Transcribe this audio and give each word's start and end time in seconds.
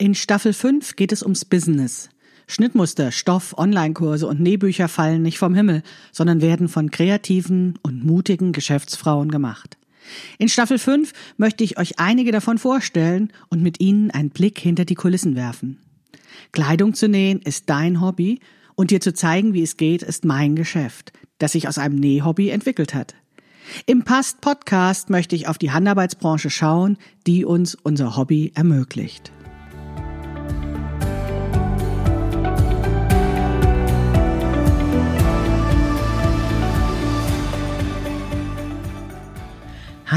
In 0.00 0.14
Staffel 0.14 0.52
5 0.52 0.94
geht 0.94 1.10
es 1.10 1.24
ums 1.24 1.44
Business. 1.44 2.08
Schnittmuster, 2.46 3.10
Stoff, 3.10 3.58
Online-Kurse 3.58 4.28
und 4.28 4.38
Nähbücher 4.38 4.86
fallen 4.86 5.22
nicht 5.22 5.38
vom 5.38 5.56
Himmel, 5.56 5.82
sondern 6.12 6.40
werden 6.40 6.68
von 6.68 6.92
kreativen 6.92 7.80
und 7.82 8.04
mutigen 8.04 8.52
Geschäftsfrauen 8.52 9.28
gemacht. 9.28 9.76
In 10.38 10.48
Staffel 10.48 10.78
5 10.78 11.12
möchte 11.36 11.64
ich 11.64 11.78
euch 11.78 11.98
einige 11.98 12.30
davon 12.30 12.58
vorstellen 12.58 13.32
und 13.48 13.60
mit 13.60 13.80
ihnen 13.80 14.12
einen 14.12 14.30
Blick 14.30 14.60
hinter 14.60 14.84
die 14.84 14.94
Kulissen 14.94 15.34
werfen. 15.34 15.80
Kleidung 16.52 16.94
zu 16.94 17.08
nähen 17.08 17.42
ist 17.42 17.68
dein 17.68 18.00
Hobby 18.00 18.38
und 18.76 18.92
dir 18.92 19.00
zu 19.00 19.12
zeigen, 19.12 19.52
wie 19.52 19.64
es 19.64 19.76
geht, 19.76 20.04
ist 20.04 20.24
mein 20.24 20.54
Geschäft, 20.54 21.12
das 21.38 21.52
sich 21.52 21.66
aus 21.66 21.76
einem 21.76 21.96
Nähhobby 21.96 22.50
entwickelt 22.50 22.94
hat. 22.94 23.16
Im 23.84 24.04
Past 24.04 24.42
Podcast 24.42 25.10
möchte 25.10 25.34
ich 25.34 25.48
auf 25.48 25.58
die 25.58 25.72
Handarbeitsbranche 25.72 26.50
schauen, 26.50 26.98
die 27.26 27.44
uns 27.44 27.74
unser 27.74 28.16
Hobby 28.16 28.52
ermöglicht. 28.54 29.32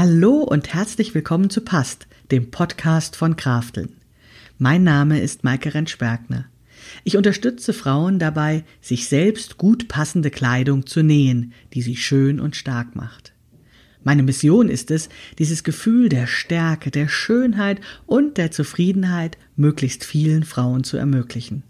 Hallo 0.04 0.38
und 0.38 0.74
herzlich 0.74 1.14
willkommen 1.14 1.48
zu 1.48 1.60
Past, 1.60 2.08
dem 2.32 2.50
Podcast 2.50 3.14
von 3.14 3.36
Krafteln. 3.36 3.98
Mein 4.58 4.82
Name 4.82 5.20
ist 5.20 5.44
Maike 5.44 5.74
Rentschbergner. 5.74 6.46
Ich 7.04 7.16
unterstütze 7.16 7.72
Frauen 7.72 8.18
dabei, 8.18 8.64
sich 8.80 9.08
selbst 9.08 9.58
gut 9.58 9.86
passende 9.86 10.32
Kleidung 10.32 10.86
zu 10.86 11.04
nähen, 11.04 11.52
die 11.72 11.82
sie 11.82 11.94
schön 11.94 12.40
und 12.40 12.56
stark 12.56 12.96
macht. 12.96 13.32
Meine 14.02 14.24
Mission 14.24 14.68
ist 14.68 14.90
es, 14.90 15.08
dieses 15.38 15.62
Gefühl 15.62 16.08
der 16.08 16.26
Stärke, 16.26 16.90
der 16.90 17.06
Schönheit 17.06 17.80
und 18.04 18.38
der 18.38 18.50
Zufriedenheit 18.50 19.38
möglichst 19.54 20.04
vielen 20.04 20.42
Frauen 20.42 20.82
zu 20.82 20.96
ermöglichen. 20.96 21.62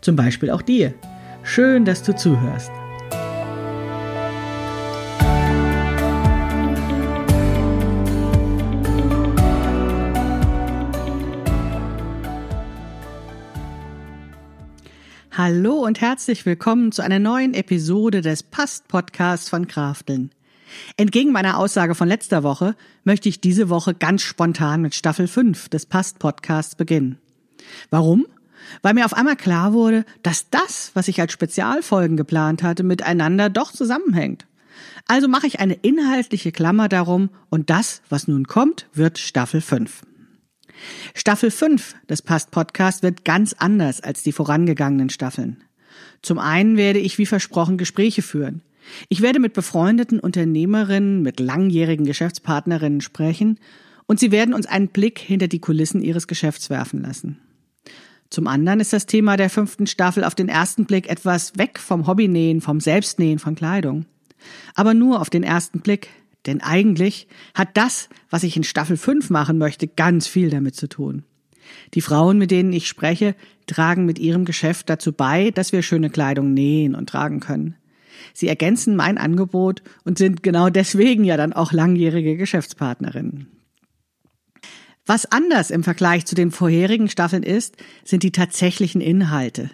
Zum 0.00 0.16
Beispiel 0.16 0.48
auch 0.48 0.62
dir. 0.62 0.94
Schön, 1.42 1.84
dass 1.84 2.02
du 2.02 2.16
zuhörst. 2.16 2.70
Hallo 15.38 15.84
und 15.84 16.00
herzlich 16.00 16.46
willkommen 16.46 16.92
zu 16.92 17.02
einer 17.02 17.18
neuen 17.18 17.52
Episode 17.52 18.22
des 18.22 18.42
Past-Podcasts 18.42 19.50
von 19.50 19.68
Krafteln. 19.68 20.30
Entgegen 20.96 21.30
meiner 21.30 21.58
Aussage 21.58 21.94
von 21.94 22.08
letzter 22.08 22.42
Woche 22.42 22.74
möchte 23.04 23.28
ich 23.28 23.42
diese 23.42 23.68
Woche 23.68 23.92
ganz 23.92 24.22
spontan 24.22 24.80
mit 24.80 24.94
Staffel 24.94 25.28
5 25.28 25.68
des 25.68 25.84
Past-Podcasts 25.84 26.74
beginnen. 26.74 27.18
Warum? 27.90 28.24
Weil 28.80 28.94
mir 28.94 29.04
auf 29.04 29.12
einmal 29.12 29.36
klar 29.36 29.74
wurde, 29.74 30.06
dass 30.22 30.48
das, 30.48 30.92
was 30.94 31.06
ich 31.06 31.20
als 31.20 31.34
Spezialfolgen 31.34 32.16
geplant 32.16 32.62
hatte, 32.62 32.82
miteinander 32.82 33.50
doch 33.50 33.72
zusammenhängt. 33.72 34.46
Also 35.06 35.28
mache 35.28 35.48
ich 35.48 35.60
eine 35.60 35.74
inhaltliche 35.74 36.50
Klammer 36.50 36.88
darum 36.88 37.28
und 37.50 37.68
das, 37.68 38.00
was 38.08 38.26
nun 38.26 38.46
kommt, 38.46 38.88
wird 38.94 39.18
Staffel 39.18 39.60
5. 39.60 40.00
Staffel 41.14 41.50
5 41.50 41.94
des 42.08 42.22
Past 42.22 42.50
Podcast 42.50 43.02
wird 43.02 43.24
ganz 43.24 43.54
anders 43.58 44.00
als 44.00 44.22
die 44.22 44.32
vorangegangenen 44.32 45.10
Staffeln. 45.10 45.62
Zum 46.22 46.38
einen 46.38 46.76
werde 46.76 46.98
ich 46.98 47.18
wie 47.18 47.26
versprochen 47.26 47.78
Gespräche 47.78 48.22
führen. 48.22 48.62
Ich 49.08 49.20
werde 49.20 49.40
mit 49.40 49.52
befreundeten 49.52 50.20
Unternehmerinnen, 50.20 51.22
mit 51.22 51.40
langjährigen 51.40 52.06
Geschäftspartnerinnen 52.06 53.00
sprechen 53.00 53.58
und 54.06 54.20
sie 54.20 54.30
werden 54.30 54.54
uns 54.54 54.66
einen 54.66 54.88
Blick 54.88 55.18
hinter 55.18 55.48
die 55.48 55.58
Kulissen 55.58 56.02
ihres 56.02 56.26
Geschäfts 56.26 56.70
werfen 56.70 57.02
lassen. 57.02 57.38
Zum 58.30 58.46
anderen 58.46 58.80
ist 58.80 58.92
das 58.92 59.06
Thema 59.06 59.36
der 59.36 59.50
fünften 59.50 59.86
Staffel 59.86 60.24
auf 60.24 60.34
den 60.34 60.48
ersten 60.48 60.84
Blick 60.84 61.08
etwas 61.08 61.56
weg 61.58 61.78
vom 61.78 62.06
Hobbynähen, 62.06 62.60
vom 62.60 62.80
Selbstnähen 62.80 63.38
von 63.38 63.54
Kleidung. 63.54 64.06
Aber 64.74 64.94
nur 64.94 65.20
auf 65.20 65.30
den 65.30 65.42
ersten 65.42 65.80
Blick, 65.80 66.08
denn 66.46 66.60
eigentlich 66.60 67.28
hat 67.54 67.76
das, 67.76 68.08
was 68.30 68.42
ich 68.42 68.56
in 68.56 68.64
Staffel 68.64 68.96
5 68.96 69.30
machen 69.30 69.58
möchte, 69.58 69.86
ganz 69.88 70.26
viel 70.26 70.50
damit 70.50 70.76
zu 70.76 70.88
tun. 70.88 71.24
Die 71.94 72.00
Frauen, 72.00 72.38
mit 72.38 72.50
denen 72.50 72.72
ich 72.72 72.86
spreche, 72.86 73.34
tragen 73.66 74.06
mit 74.06 74.18
ihrem 74.18 74.44
Geschäft 74.44 74.88
dazu 74.88 75.12
bei, 75.12 75.50
dass 75.50 75.72
wir 75.72 75.82
schöne 75.82 76.10
Kleidung 76.10 76.54
nähen 76.54 76.94
und 76.94 77.08
tragen 77.08 77.40
können. 77.40 77.76
Sie 78.32 78.48
ergänzen 78.48 78.96
mein 78.96 79.18
Angebot 79.18 79.82
und 80.04 80.18
sind 80.18 80.42
genau 80.42 80.70
deswegen 80.70 81.24
ja 81.24 81.36
dann 81.36 81.52
auch 81.52 81.72
langjährige 81.72 82.36
Geschäftspartnerinnen. 82.36 83.48
Was 85.04 85.30
anders 85.30 85.70
im 85.70 85.84
Vergleich 85.84 86.26
zu 86.26 86.34
den 86.34 86.50
vorherigen 86.50 87.08
Staffeln 87.08 87.44
ist, 87.44 87.76
sind 88.04 88.22
die 88.22 88.32
tatsächlichen 88.32 89.00
Inhalte. 89.00 89.70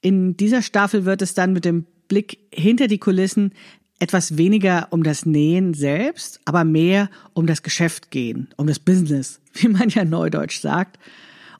In 0.00 0.36
dieser 0.36 0.62
Staffel 0.62 1.04
wird 1.04 1.22
es 1.22 1.34
dann 1.34 1.52
mit 1.52 1.64
dem 1.64 1.86
Blick 2.08 2.38
hinter 2.52 2.86
die 2.86 2.98
Kulissen 2.98 3.52
etwas 4.00 4.36
weniger 4.36 4.88
um 4.90 5.02
das 5.02 5.26
Nähen 5.26 5.74
selbst, 5.74 6.40
aber 6.44 6.64
mehr 6.64 7.10
um 7.34 7.46
das 7.46 7.62
Geschäft 7.62 8.10
gehen, 8.10 8.48
um 8.56 8.66
das 8.66 8.80
Business, 8.80 9.40
wie 9.54 9.68
man 9.68 9.88
ja 9.90 10.04
neudeutsch 10.04 10.60
sagt. 10.60 10.98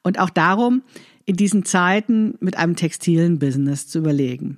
Und 0.03 0.19
auch 0.19 0.31
darum, 0.31 0.83
in 1.27 1.37
diesen 1.37 1.65
Zeiten 1.65 2.35
mit 2.41 2.57
einem 2.57 2.75
textilen 2.75 3.39
Business 3.39 3.87
zu 3.87 3.99
überlegen. 3.99 4.57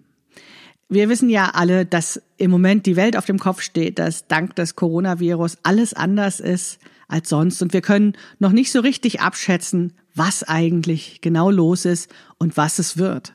Wir 0.89 1.09
wissen 1.09 1.29
ja 1.29 1.51
alle, 1.55 1.85
dass 1.85 2.23
im 2.37 2.51
Moment 2.51 2.87
die 2.87 2.97
Welt 2.97 3.17
auf 3.17 3.27
dem 3.27 3.39
Kopf 3.39 3.63
steht, 3.63 3.99
dass 3.99 4.27
dank 4.27 4.55
des 4.57 4.77
Coronavirus 4.77 5.59
alles 5.63 5.95
anders 5.95 6.39
ist 6.39 6.79
als 7.09 7.29
sonst 7.29 7.63
und 7.63 7.73
wir 7.73 7.81
können 7.81 8.15
noch 8.39 8.53
nicht 8.53 8.71
so 8.71 8.81
richtig 8.81 9.21
abschätzen, 9.21 9.95
was 10.15 10.45
eigentlich 10.45 11.21
genau 11.21 11.51
los 11.51 11.85
ist 11.85 12.11
und 12.39 12.57
was 12.57 12.79
es 12.79 12.97
wird, 12.97 13.35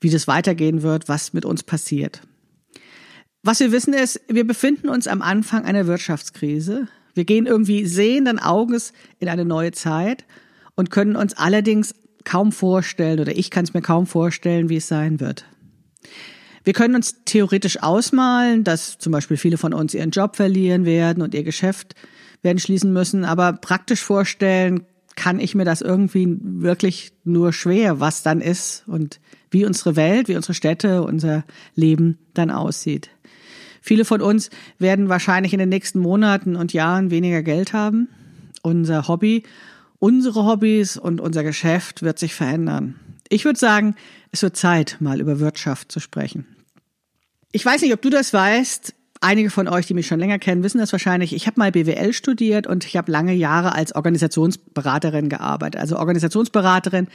wie 0.00 0.10
das 0.10 0.26
weitergehen 0.26 0.82
wird, 0.82 1.08
was 1.08 1.32
mit 1.32 1.44
uns 1.44 1.62
passiert. 1.62 2.22
Was 3.42 3.60
wir 3.60 3.72
wissen 3.72 3.94
ist, 3.94 4.20
wir 4.28 4.46
befinden 4.46 4.88
uns 4.88 5.06
am 5.06 5.22
Anfang 5.22 5.64
einer 5.64 5.86
Wirtschaftskrise. 5.86 6.88
Wir 7.14 7.24
gehen 7.24 7.46
irgendwie 7.46 7.86
sehenden 7.86 8.38
Auges 8.38 8.92
in 9.20 9.28
eine 9.28 9.44
neue 9.44 9.72
Zeit 9.72 10.24
und 10.74 10.90
können 10.90 11.16
uns 11.16 11.34
allerdings 11.34 11.94
kaum 12.24 12.52
vorstellen, 12.52 13.20
oder 13.20 13.36
ich 13.36 13.50
kann 13.50 13.64
es 13.64 13.74
mir 13.74 13.80
kaum 13.80 14.06
vorstellen, 14.06 14.68
wie 14.68 14.76
es 14.76 14.88
sein 14.88 15.20
wird. 15.20 15.44
Wir 16.64 16.72
können 16.72 16.96
uns 16.96 17.24
theoretisch 17.24 17.82
ausmalen, 17.82 18.64
dass 18.64 18.98
zum 18.98 19.12
Beispiel 19.12 19.36
viele 19.36 19.56
von 19.56 19.72
uns 19.72 19.94
ihren 19.94 20.10
Job 20.10 20.36
verlieren 20.36 20.84
werden 20.84 21.22
und 21.22 21.34
ihr 21.34 21.44
Geschäft 21.44 21.94
werden 22.42 22.58
schließen 22.58 22.92
müssen, 22.92 23.24
aber 23.24 23.54
praktisch 23.54 24.02
vorstellen 24.02 24.82
kann 25.16 25.40
ich 25.40 25.54
mir 25.54 25.64
das 25.64 25.80
irgendwie 25.80 26.36
wirklich 26.40 27.12
nur 27.24 27.52
schwer, 27.52 27.98
was 28.00 28.22
dann 28.22 28.40
ist 28.40 28.84
und 28.86 29.20
wie 29.50 29.64
unsere 29.64 29.96
Welt, 29.96 30.28
wie 30.28 30.36
unsere 30.36 30.54
Städte, 30.54 31.02
unser 31.02 31.44
Leben 31.74 32.18
dann 32.34 32.50
aussieht. 32.50 33.10
Viele 33.88 34.04
von 34.04 34.20
uns 34.20 34.50
werden 34.78 35.08
wahrscheinlich 35.08 35.54
in 35.54 35.58
den 35.58 35.70
nächsten 35.70 35.98
Monaten 35.98 36.56
und 36.56 36.74
Jahren 36.74 37.10
weniger 37.10 37.42
Geld 37.42 37.72
haben. 37.72 38.08
Unser 38.60 39.08
Hobby, 39.08 39.44
unsere 39.98 40.44
Hobbys 40.44 40.98
und 40.98 41.22
unser 41.22 41.42
Geschäft 41.42 42.02
wird 42.02 42.18
sich 42.18 42.34
verändern. 42.34 42.96
Ich 43.30 43.46
würde 43.46 43.58
sagen, 43.58 43.94
es 44.30 44.42
wird 44.42 44.58
Zeit, 44.58 44.98
mal 45.00 45.22
über 45.22 45.40
Wirtschaft 45.40 45.90
zu 45.90 46.00
sprechen. 46.00 46.46
Ich 47.50 47.64
weiß 47.64 47.80
nicht, 47.80 47.94
ob 47.94 48.02
du 48.02 48.10
das 48.10 48.34
weißt. 48.34 48.94
Einige 49.22 49.48
von 49.48 49.68
euch, 49.68 49.86
die 49.86 49.94
mich 49.94 50.06
schon 50.06 50.20
länger 50.20 50.38
kennen, 50.38 50.62
wissen 50.62 50.78
das 50.78 50.92
wahrscheinlich. 50.92 51.32
Ich 51.34 51.46
habe 51.46 51.58
mal 51.58 51.72
BWL 51.72 52.12
studiert 52.12 52.66
und 52.66 52.84
ich 52.84 52.94
habe 52.96 53.10
lange 53.10 53.32
Jahre 53.32 53.74
als 53.74 53.94
Organisationsberaterin 53.94 55.30
gearbeitet. 55.30 55.80
Also 55.80 55.98
Organisationsberaterin 55.98 57.08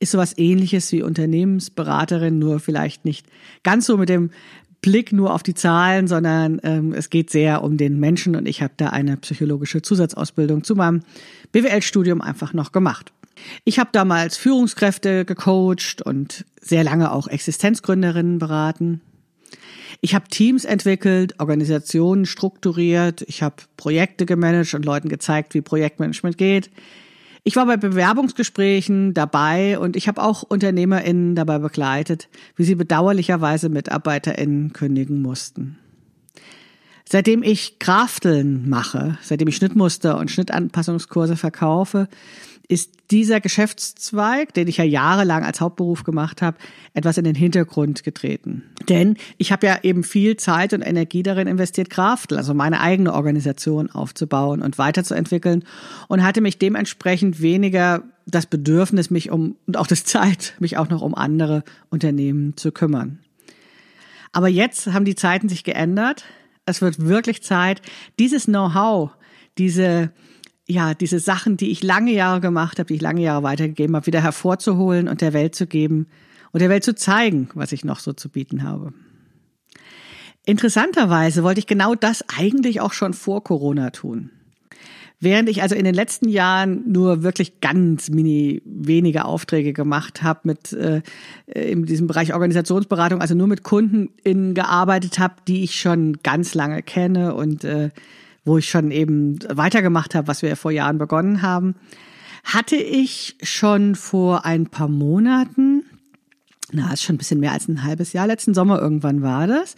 ist 0.00 0.12
sowas 0.12 0.36
ähnliches 0.38 0.90
wie 0.90 1.02
Unternehmensberaterin, 1.02 2.38
nur 2.38 2.60
vielleicht 2.60 3.04
nicht 3.04 3.26
ganz 3.62 3.84
so 3.84 3.98
mit 3.98 4.08
dem 4.08 4.30
Blick 4.84 5.14
nur 5.14 5.32
auf 5.32 5.42
die 5.42 5.54
Zahlen, 5.54 6.08
sondern 6.08 6.60
ähm, 6.62 6.92
es 6.92 7.08
geht 7.08 7.30
sehr 7.30 7.64
um 7.64 7.78
den 7.78 7.98
Menschen 7.98 8.36
und 8.36 8.46
ich 8.46 8.60
habe 8.60 8.74
da 8.76 8.90
eine 8.90 9.16
psychologische 9.16 9.80
Zusatzausbildung 9.80 10.62
zu 10.62 10.76
meinem 10.76 11.00
BWL-Studium 11.52 12.20
einfach 12.20 12.52
noch 12.52 12.70
gemacht. 12.70 13.10
Ich 13.64 13.78
habe 13.78 13.88
damals 13.92 14.36
Führungskräfte 14.36 15.24
gecoacht 15.24 16.02
und 16.04 16.44
sehr 16.60 16.84
lange 16.84 17.12
auch 17.12 17.28
Existenzgründerinnen 17.28 18.38
beraten. 18.38 19.00
Ich 20.02 20.14
habe 20.14 20.28
Teams 20.28 20.66
entwickelt, 20.66 21.40
Organisationen 21.40 22.26
strukturiert, 22.26 23.22
ich 23.22 23.42
habe 23.42 23.56
Projekte 23.78 24.26
gemanagt 24.26 24.74
und 24.74 24.84
Leuten 24.84 25.08
gezeigt, 25.08 25.54
wie 25.54 25.62
Projektmanagement 25.62 26.36
geht. 26.36 26.68
Ich 27.46 27.56
war 27.56 27.66
bei 27.66 27.76
Bewerbungsgesprächen 27.76 29.12
dabei 29.12 29.78
und 29.78 29.96
ich 29.96 30.08
habe 30.08 30.22
auch 30.22 30.42
UnternehmerInnen 30.42 31.34
dabei 31.34 31.58
begleitet, 31.58 32.30
wie 32.56 32.64
sie 32.64 32.74
bedauerlicherweise 32.74 33.68
MitarbeiterInnen 33.68 34.72
kündigen 34.72 35.20
mussten. 35.20 35.78
Seitdem 37.06 37.42
ich 37.42 37.78
Krafteln 37.78 38.66
mache, 38.70 39.18
seitdem 39.20 39.48
ich 39.48 39.56
Schnittmuster 39.56 40.16
und 40.16 40.30
Schnittanpassungskurse 40.30 41.36
verkaufe, 41.36 42.08
ist 42.68 42.92
dieser 43.10 43.40
Geschäftszweig, 43.40 44.54
den 44.54 44.68
ich 44.68 44.78
ja 44.78 44.84
jahrelang 44.84 45.44
als 45.44 45.60
Hauptberuf 45.60 46.04
gemacht 46.04 46.40
habe, 46.40 46.56
etwas 46.94 47.18
in 47.18 47.24
den 47.24 47.34
Hintergrund 47.34 48.04
getreten. 48.04 48.62
Denn 48.88 49.16
ich 49.36 49.52
habe 49.52 49.66
ja 49.66 49.78
eben 49.82 50.02
viel 50.02 50.36
Zeit 50.36 50.72
und 50.72 50.80
Energie 50.80 51.22
darin 51.22 51.46
investiert, 51.46 51.90
Kraftel, 51.90 52.38
also 52.38 52.54
meine 52.54 52.80
eigene 52.80 53.12
Organisation 53.12 53.90
aufzubauen 53.90 54.62
und 54.62 54.78
weiterzuentwickeln 54.78 55.64
und 56.08 56.22
hatte 56.22 56.40
mich 56.40 56.58
dementsprechend 56.58 57.42
weniger 57.42 58.02
das 58.26 58.46
Bedürfnis, 58.46 59.10
mich 59.10 59.30
um 59.30 59.56
und 59.66 59.76
auch 59.76 59.86
das 59.86 60.04
Zeit, 60.04 60.54
mich 60.58 60.78
auch 60.78 60.88
noch 60.88 61.02
um 61.02 61.14
andere 61.14 61.64
Unternehmen 61.90 62.56
zu 62.56 62.72
kümmern. 62.72 63.18
Aber 64.32 64.48
jetzt 64.48 64.92
haben 64.92 65.04
die 65.04 65.14
Zeiten 65.14 65.48
sich 65.48 65.64
geändert. 65.64 66.24
Es 66.66 66.80
wird 66.80 67.06
wirklich 67.06 67.42
Zeit, 67.42 67.82
dieses 68.18 68.46
Know-how, 68.46 69.10
diese 69.58 70.10
ja, 70.66 70.94
diese 70.94 71.18
Sachen, 71.18 71.56
die 71.56 71.70
ich 71.70 71.82
lange 71.82 72.12
Jahre 72.12 72.40
gemacht 72.40 72.78
habe, 72.78 72.86
die 72.86 72.94
ich 72.94 73.02
lange 73.02 73.22
Jahre 73.22 73.42
weitergegeben 73.42 73.96
habe, 73.96 74.06
wieder 74.06 74.22
hervorzuholen 74.22 75.08
und 75.08 75.20
der 75.20 75.32
Welt 75.32 75.54
zu 75.54 75.66
geben 75.66 76.06
und 76.52 76.60
der 76.60 76.70
Welt 76.70 76.84
zu 76.84 76.94
zeigen, 76.94 77.48
was 77.54 77.72
ich 77.72 77.84
noch 77.84 77.98
so 77.98 78.12
zu 78.12 78.28
bieten 78.28 78.62
habe. 78.62 78.92
Interessanterweise 80.46 81.42
wollte 81.42 81.60
ich 81.60 81.66
genau 81.66 81.94
das 81.94 82.24
eigentlich 82.28 82.80
auch 82.80 82.92
schon 82.92 83.14
vor 83.14 83.42
Corona 83.44 83.90
tun. 83.90 84.30
Während 85.20 85.48
ich 85.48 85.62
also 85.62 85.74
in 85.74 85.84
den 85.84 85.94
letzten 85.94 86.28
Jahren 86.28 86.90
nur 86.90 87.22
wirklich 87.22 87.60
ganz 87.60 88.10
mini 88.10 88.60
wenige 88.66 89.24
Aufträge 89.24 89.72
gemacht 89.72 90.22
habe 90.22 90.40
mit 90.44 90.72
äh, 90.72 91.00
in 91.46 91.86
diesem 91.86 92.08
Bereich 92.08 92.34
Organisationsberatung, 92.34 93.22
also 93.22 93.34
nur 93.34 93.46
mit 93.46 93.62
Kunden 93.62 94.10
in 94.22 94.52
gearbeitet 94.54 95.18
habe, 95.18 95.36
die 95.48 95.62
ich 95.62 95.80
schon 95.80 96.18
ganz 96.22 96.54
lange 96.54 96.82
kenne 96.82 97.34
und 97.34 97.64
äh, 97.64 97.90
wo 98.44 98.58
ich 98.58 98.68
schon 98.68 98.90
eben 98.90 99.38
weitergemacht 99.48 100.14
habe, 100.14 100.28
was 100.28 100.42
wir 100.42 100.56
vor 100.56 100.70
Jahren 100.70 100.98
begonnen 100.98 101.42
haben, 101.42 101.74
hatte 102.44 102.76
ich 102.76 103.36
schon 103.42 103.94
vor 103.94 104.44
ein 104.44 104.66
paar 104.66 104.88
Monaten 104.88 105.84
na, 106.74 106.92
ist 106.92 107.02
schon 107.02 107.14
ein 107.14 107.18
bisschen 107.18 107.40
mehr 107.40 107.52
als 107.52 107.68
ein 107.68 107.84
halbes 107.84 108.12
Jahr, 108.12 108.26
letzten 108.26 108.54
Sommer 108.54 108.80
irgendwann 108.80 109.22
war 109.22 109.46
das, 109.46 109.76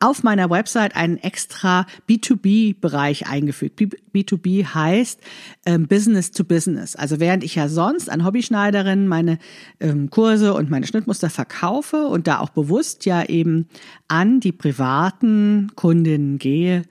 auf 0.00 0.22
meiner 0.22 0.48
Website 0.48 0.94
einen 0.94 1.16
extra 1.16 1.86
B2B-Bereich 2.08 3.26
eingefügt. 3.26 3.80
B2B 4.14 4.66
heißt 4.66 5.20
ähm, 5.64 5.88
Business 5.88 6.30
to 6.30 6.44
Business. 6.44 6.94
Also 6.94 7.20
während 7.20 7.42
ich 7.42 7.54
ja 7.54 7.68
sonst 7.68 8.08
an 8.08 8.24
Hobbyschneiderinnen 8.24 9.08
meine 9.08 9.38
ähm, 9.80 10.10
Kurse 10.10 10.54
und 10.54 10.70
meine 10.70 10.86
Schnittmuster 10.86 11.30
verkaufe 11.30 12.06
und 12.06 12.26
da 12.26 12.38
auch 12.38 12.50
bewusst 12.50 13.06
ja 13.06 13.24
eben 13.24 13.68
an 14.06 14.38
die 14.38 14.52
privaten 14.52 15.72
Kundinnen 15.74 16.38
gehe, 16.38 16.82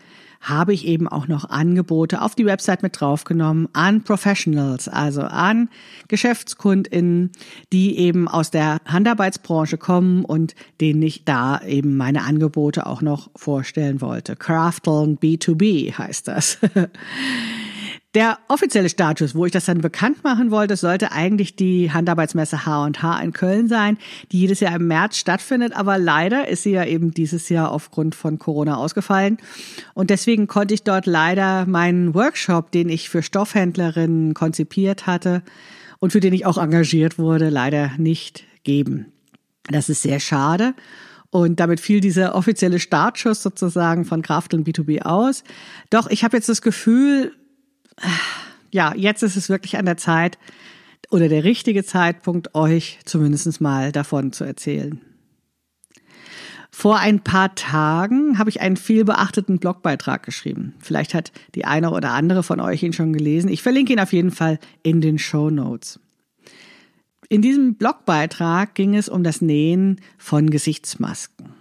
habe 0.45 0.73
ich 0.73 0.85
eben 0.85 1.07
auch 1.07 1.27
noch 1.27 1.49
Angebote 1.49 2.21
auf 2.21 2.35
die 2.35 2.45
Website 2.45 2.83
mit 2.83 2.99
draufgenommen 2.99 3.67
an 3.73 4.03
Professionals, 4.03 4.87
also 4.87 5.21
an 5.21 5.69
Geschäftskundinnen, 6.07 7.31
die 7.73 7.97
eben 7.97 8.27
aus 8.27 8.51
der 8.51 8.77
Handarbeitsbranche 8.85 9.77
kommen 9.77 10.23
und 10.23 10.55
denen 10.79 11.01
ich 11.01 11.25
da 11.25 11.61
eben 11.61 11.97
meine 11.97 12.23
Angebote 12.23 12.85
auch 12.85 13.01
noch 13.01 13.29
vorstellen 13.35 14.01
wollte. 14.01 14.35
Crafteln 14.35 15.17
B2B 15.17 15.97
heißt 15.97 16.27
das. 16.27 16.59
Der 18.15 18.39
offizielle 18.47 18.87
Status, 18.87 19.35
wo 19.35 19.45
ich 19.45 19.51
das 19.51 19.65
dann 19.65 19.81
bekannt 19.81 20.23
machen 20.23 20.49
wollte, 20.49 20.77
sollte 20.77 21.11
eigentlich 21.11 21.57
die 21.57 21.91
Handarbeitsmesse 21.91 22.65
H&H 22.65 23.19
in 23.19 23.33
Köln 23.33 23.67
sein, 23.67 23.97
die 24.31 24.39
jedes 24.39 24.61
Jahr 24.61 24.73
im 24.73 24.87
März 24.87 25.17
stattfindet. 25.17 25.75
Aber 25.75 25.97
leider 25.97 26.47
ist 26.47 26.63
sie 26.63 26.71
ja 26.71 26.85
eben 26.85 27.11
dieses 27.11 27.49
Jahr 27.49 27.71
aufgrund 27.71 28.15
von 28.15 28.39
Corona 28.39 28.77
ausgefallen. 28.77 29.37
Und 29.95 30.11
deswegen 30.11 30.47
konnte 30.47 30.73
ich 30.73 30.83
dort 30.83 31.07
leider 31.07 31.65
meinen 31.65 32.15
Workshop, 32.15 32.71
den 32.71 32.87
ich 32.87 33.09
für 33.09 33.21
Stoffhändlerinnen 33.21 34.33
konzipiert 34.33 35.07
hatte 35.07 35.43
und 35.99 36.11
für 36.11 36.21
den 36.21 36.33
ich 36.33 36.45
auch 36.45 36.57
engagiert 36.57 37.19
wurde, 37.19 37.49
leider 37.49 37.91
nicht 37.97 38.45
geben. 38.63 39.07
Das 39.69 39.89
ist 39.89 40.03
sehr 40.03 40.21
schade. 40.21 40.73
Und 41.31 41.59
damit 41.59 41.81
fiel 41.81 41.99
dieser 41.99 42.33
offizielle 42.33 42.79
Startschuss 42.79 43.43
sozusagen 43.43 44.05
von 44.05 44.21
Krafteln 44.21 44.63
B2B 44.63 45.01
aus. 45.01 45.43
Doch 45.89 46.09
ich 46.09 46.23
habe 46.23 46.37
jetzt 46.37 46.47
das 46.47 46.61
Gefühl, 46.61 47.33
ja, 48.71 48.93
jetzt 48.95 49.23
ist 49.23 49.35
es 49.35 49.49
wirklich 49.49 49.77
an 49.77 49.85
der 49.85 49.97
Zeit 49.97 50.37
oder 51.09 51.29
der 51.29 51.43
richtige 51.43 51.83
Zeitpunkt, 51.83 52.55
euch 52.55 52.99
zumindest 53.05 53.61
mal 53.61 53.91
davon 53.91 54.31
zu 54.33 54.43
erzählen. 54.43 55.01
Vor 56.71 56.99
ein 56.99 57.21
paar 57.21 57.55
Tagen 57.55 58.37
habe 58.37 58.49
ich 58.49 58.59
einen 58.59 58.75
viel 58.75 59.05
beachteten 59.05 59.59
Blogbeitrag 59.59 60.23
geschrieben. 60.23 60.73
Vielleicht 60.79 61.13
hat 61.13 61.31
die 61.55 61.63
eine 61.63 61.91
oder 61.91 62.11
andere 62.11 62.43
von 62.43 62.59
euch 62.59 62.83
ihn 62.83 62.91
schon 62.91 63.13
gelesen. 63.13 63.49
Ich 63.49 63.63
verlinke 63.63 63.93
ihn 63.93 63.99
auf 64.01 64.11
jeden 64.11 64.31
Fall 64.31 64.59
in 64.83 64.99
den 64.99 65.17
Show 65.17 65.49
Notes. 65.49 66.01
In 67.29 67.41
diesem 67.41 67.75
Blogbeitrag 67.75 68.75
ging 68.75 68.93
es 68.93 69.07
um 69.07 69.23
das 69.23 69.41
Nähen 69.41 70.01
von 70.17 70.49
Gesichtsmasken. 70.49 71.53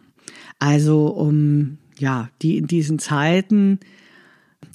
Also 0.59 1.07
um, 1.07 1.79
ja, 1.97 2.29
die 2.43 2.59
in 2.59 2.67
diesen 2.67 2.99
Zeiten 2.99 3.79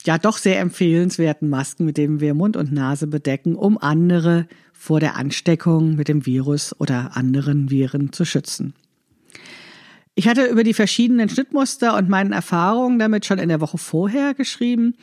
ja 0.04 0.18
doch 0.18 0.38
sehr 0.38 0.60
empfehlenswerten 0.60 1.50
Masken, 1.50 1.86
mit 1.86 1.98
denen 1.98 2.20
wir 2.20 2.34
Mund 2.34 2.58
und 2.58 2.72
Nase 2.72 3.08
bedecken, 3.08 3.56
um 3.56 3.78
andere 3.78 4.48
vor 4.74 5.00
der 5.00 5.16
Ansteckung 5.16 5.96
mit 5.96 6.08
dem 6.08 6.26
Virus 6.26 6.74
oder 6.80 7.16
anderen 7.18 7.70
Viren 7.70 8.14
zu 8.14 8.26
schützen. 8.26 8.74
Ich 10.20 10.28
hatte 10.28 10.48
über 10.48 10.66
die 10.66 10.74
verschiedenen 10.74 11.30
Schnittmuster 11.30 11.96
und 11.96 12.10
meinen 12.10 12.34
Erfahrungen 12.34 13.00
damit 13.00 13.26
schon 13.26 13.40
in 13.40 13.48
der 13.48 13.62
Woche 13.62 13.78
vorher 13.78 14.34
geschrieben. 14.34 14.96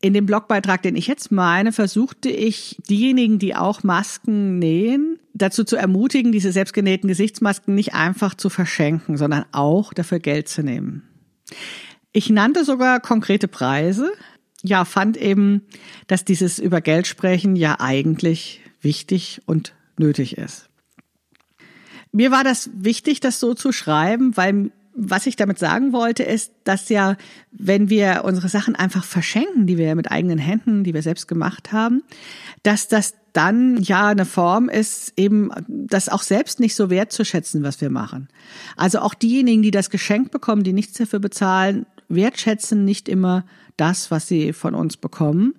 In 0.00 0.14
dem 0.14 0.26
Blogbeitrag, 0.26 0.82
den 0.82 0.96
ich 0.96 1.06
jetzt 1.06 1.30
meine, 1.30 1.70
versuchte 1.70 2.28
ich 2.28 2.76
diejenigen, 2.90 3.38
die 3.38 3.54
auch 3.54 3.84
Masken 3.84 4.58
nähen, 4.58 5.20
dazu 5.32 5.62
zu 5.62 5.76
ermutigen, 5.76 6.32
diese 6.32 6.50
selbstgenähten 6.50 7.06
Gesichtsmasken 7.06 7.76
nicht 7.76 7.94
einfach 7.94 8.34
zu 8.34 8.50
verschenken, 8.50 9.16
sondern 9.16 9.44
auch 9.52 9.92
dafür 9.94 10.18
Geld 10.18 10.48
zu 10.48 10.64
nehmen. 10.64 11.04
Ich 12.12 12.30
nannte 12.30 12.64
sogar 12.64 12.98
konkrete 12.98 13.46
Preise, 13.46 14.12
ja, 14.64 14.84
fand 14.86 15.16
eben, 15.18 15.62
dass 16.06 16.24
dieses 16.24 16.58
über 16.58 16.80
Geld 16.80 17.06
sprechen 17.06 17.54
ja 17.54 17.80
eigentlich 17.80 18.60
wichtig 18.80 19.42
und 19.44 19.74
nötig 19.98 20.38
ist. 20.38 20.70
Mir 22.12 22.30
war 22.30 22.44
das 22.44 22.70
wichtig, 22.74 23.20
das 23.20 23.40
so 23.40 23.54
zu 23.54 23.72
schreiben, 23.72 24.36
weil 24.36 24.72
was 24.96 25.26
ich 25.26 25.34
damit 25.36 25.58
sagen 25.58 25.92
wollte, 25.92 26.22
ist, 26.22 26.52
dass 26.62 26.88
ja, 26.88 27.16
wenn 27.50 27.90
wir 27.90 28.22
unsere 28.24 28.48
Sachen 28.48 28.76
einfach 28.76 29.04
verschenken, 29.04 29.66
die 29.66 29.76
wir 29.76 29.94
mit 29.96 30.10
eigenen 30.10 30.38
Händen, 30.38 30.84
die 30.84 30.94
wir 30.94 31.02
selbst 31.02 31.26
gemacht 31.26 31.72
haben, 31.72 32.02
dass 32.62 32.86
das 32.86 33.14
dann 33.32 33.82
ja 33.82 34.06
eine 34.06 34.24
Form 34.24 34.68
ist, 34.68 35.12
eben 35.16 35.50
das 35.66 36.08
auch 36.08 36.22
selbst 36.22 36.60
nicht 36.60 36.76
so 36.76 36.88
wertzuschätzen, 36.88 37.64
was 37.64 37.80
wir 37.80 37.90
machen. 37.90 38.28
Also 38.76 39.00
auch 39.00 39.14
diejenigen, 39.14 39.62
die 39.62 39.72
das 39.72 39.90
Geschenk 39.90 40.30
bekommen, 40.30 40.62
die 40.62 40.72
nichts 40.72 40.96
dafür 40.96 41.18
bezahlen, 41.18 41.86
wertschätzen 42.08 42.84
nicht 42.84 43.08
immer 43.08 43.44
das, 43.76 44.10
was 44.10 44.28
sie 44.28 44.52
von 44.52 44.74
uns 44.74 44.96
bekommen. 44.96 45.54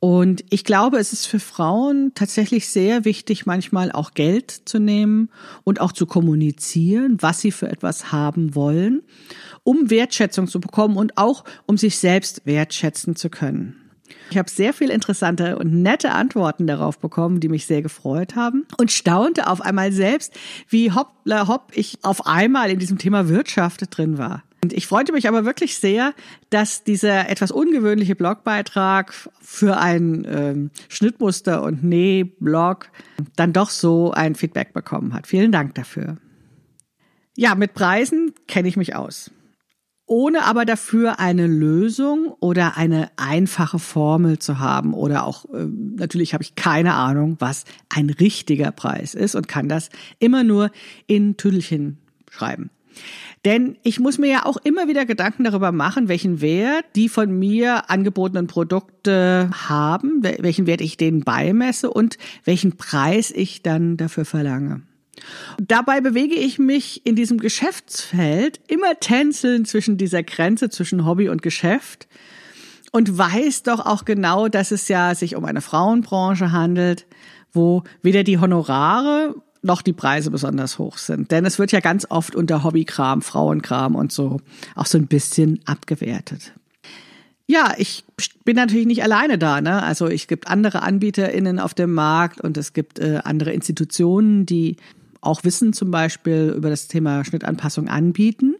Und 0.00 0.44
ich 0.50 0.64
glaube, 0.64 0.98
es 0.98 1.14
ist 1.14 1.26
für 1.26 1.40
Frauen 1.40 2.12
tatsächlich 2.14 2.68
sehr 2.68 3.06
wichtig, 3.06 3.46
manchmal 3.46 3.90
auch 3.90 4.12
Geld 4.12 4.50
zu 4.50 4.78
nehmen 4.78 5.30
und 5.64 5.80
auch 5.80 5.92
zu 5.92 6.04
kommunizieren, 6.04 7.16
was 7.20 7.40
sie 7.40 7.50
für 7.50 7.70
etwas 7.70 8.12
haben 8.12 8.54
wollen, 8.54 9.02
um 9.62 9.88
Wertschätzung 9.88 10.46
zu 10.46 10.60
bekommen 10.60 10.98
und 10.98 11.16
auch 11.16 11.44
um 11.64 11.78
sich 11.78 11.96
selbst 11.96 12.42
wertschätzen 12.44 13.16
zu 13.16 13.30
können. 13.30 13.76
Ich 14.30 14.38
habe 14.38 14.50
sehr 14.50 14.72
viel 14.72 14.90
interessante 14.90 15.58
und 15.58 15.72
nette 15.72 16.10
Antworten 16.12 16.66
darauf 16.66 16.98
bekommen, 16.98 17.40
die 17.40 17.48
mich 17.48 17.66
sehr 17.66 17.82
gefreut 17.82 18.36
haben 18.36 18.66
und 18.78 18.92
staunte 18.92 19.46
auf 19.46 19.60
einmal 19.60 19.92
selbst, 19.92 20.34
wie 20.68 20.92
hoppla 20.92 21.48
hopp 21.48 21.72
ich 21.74 21.98
auf 22.02 22.26
einmal 22.26 22.70
in 22.70 22.78
diesem 22.78 22.98
Thema 22.98 23.28
Wirtschaft 23.28 23.86
drin 23.96 24.18
war. 24.18 24.42
Ich 24.72 24.86
freute 24.86 25.12
mich 25.12 25.28
aber 25.28 25.44
wirklich 25.44 25.78
sehr, 25.78 26.14
dass 26.50 26.84
dieser 26.84 27.28
etwas 27.28 27.50
ungewöhnliche 27.50 28.14
Blogbeitrag 28.14 29.12
für 29.40 29.76
ein 29.78 30.26
ähm, 30.28 30.70
Schnittmuster 30.88 31.62
und 31.62 31.84
Nähblog 31.84 32.88
dann 33.36 33.52
doch 33.52 33.70
so 33.70 34.12
ein 34.12 34.34
Feedback 34.34 34.72
bekommen 34.72 35.12
hat. 35.12 35.26
Vielen 35.26 35.52
Dank 35.52 35.74
dafür. 35.74 36.16
Ja, 37.36 37.54
mit 37.54 37.74
Preisen 37.74 38.32
kenne 38.46 38.68
ich 38.68 38.76
mich 38.76 38.94
aus. 38.94 39.30
Ohne 40.06 40.44
aber 40.44 40.66
dafür 40.66 41.18
eine 41.18 41.46
Lösung 41.46 42.34
oder 42.38 42.76
eine 42.76 43.10
einfache 43.16 43.78
Formel 43.78 44.38
zu 44.38 44.58
haben 44.58 44.92
oder 44.92 45.24
auch 45.24 45.46
äh, 45.46 45.64
natürlich 45.64 46.34
habe 46.34 46.44
ich 46.44 46.54
keine 46.56 46.92
Ahnung, 46.92 47.36
was 47.38 47.64
ein 47.88 48.10
richtiger 48.10 48.70
Preis 48.70 49.14
ist 49.14 49.34
und 49.34 49.48
kann 49.48 49.68
das 49.68 49.88
immer 50.18 50.44
nur 50.44 50.70
in 51.06 51.38
Tüdelchen 51.38 51.98
schreiben. 52.30 52.70
Denn 53.44 53.76
ich 53.82 54.00
muss 54.00 54.18
mir 54.18 54.30
ja 54.30 54.46
auch 54.46 54.56
immer 54.56 54.88
wieder 54.88 55.04
Gedanken 55.04 55.44
darüber 55.44 55.70
machen, 55.70 56.08
welchen 56.08 56.40
Wert 56.40 56.86
die 56.96 57.10
von 57.10 57.38
mir 57.38 57.90
angebotenen 57.90 58.46
Produkte 58.46 59.50
haben, 59.68 60.22
welchen 60.22 60.66
Wert 60.66 60.80
ich 60.80 60.96
denen 60.96 61.24
beimesse 61.24 61.90
und 61.90 62.16
welchen 62.44 62.76
Preis 62.76 63.30
ich 63.30 63.62
dann 63.62 63.98
dafür 63.98 64.24
verlange. 64.24 64.82
Dabei 65.58 66.00
bewege 66.00 66.34
ich 66.34 66.58
mich 66.58 67.06
in 67.06 67.16
diesem 67.16 67.38
Geschäftsfeld 67.38 68.60
immer 68.66 68.98
tänzeln 68.98 69.64
zwischen 69.64 69.98
dieser 69.98 70.22
Grenze 70.22 70.70
zwischen 70.70 71.04
Hobby 71.04 71.28
und 71.28 71.42
Geschäft 71.42 72.08
und 72.92 73.16
weiß 73.16 73.62
doch 73.64 73.84
auch 73.84 74.04
genau, 74.04 74.48
dass 74.48 74.70
es 74.70 74.88
ja 74.88 75.14
sich 75.14 75.36
um 75.36 75.44
eine 75.44 75.60
Frauenbranche 75.60 76.50
handelt, 76.52 77.06
wo 77.52 77.84
weder 78.02 78.24
die 78.24 78.38
Honorare 78.38 79.34
noch 79.64 79.82
die 79.82 79.92
Preise 79.92 80.30
besonders 80.30 80.78
hoch 80.78 80.98
sind. 80.98 81.30
Denn 81.30 81.44
es 81.44 81.58
wird 81.58 81.72
ja 81.72 81.80
ganz 81.80 82.06
oft 82.08 82.36
unter 82.36 82.62
Hobbykram, 82.62 83.22
Frauenkram 83.22 83.94
und 83.94 84.12
so 84.12 84.40
auch 84.74 84.86
so 84.86 84.98
ein 84.98 85.06
bisschen 85.06 85.60
abgewertet. 85.64 86.52
Ja, 87.46 87.74
ich 87.76 88.04
bin 88.44 88.56
natürlich 88.56 88.86
nicht 88.86 89.02
alleine 89.02 89.36
da. 89.36 89.60
Ne? 89.60 89.82
Also 89.82 90.06
es 90.06 90.26
gibt 90.26 90.48
andere 90.48 90.82
AnbieterInnen 90.82 91.58
auf 91.58 91.74
dem 91.74 91.92
Markt 91.92 92.40
und 92.40 92.56
es 92.56 92.72
gibt 92.72 92.98
äh, 92.98 93.20
andere 93.24 93.52
Institutionen, 93.52 94.46
die 94.46 94.76
auch 95.20 95.44
Wissen 95.44 95.72
zum 95.72 95.90
Beispiel 95.90 96.54
über 96.56 96.70
das 96.70 96.88
Thema 96.88 97.24
Schnittanpassung 97.24 97.88
anbieten. 97.88 98.54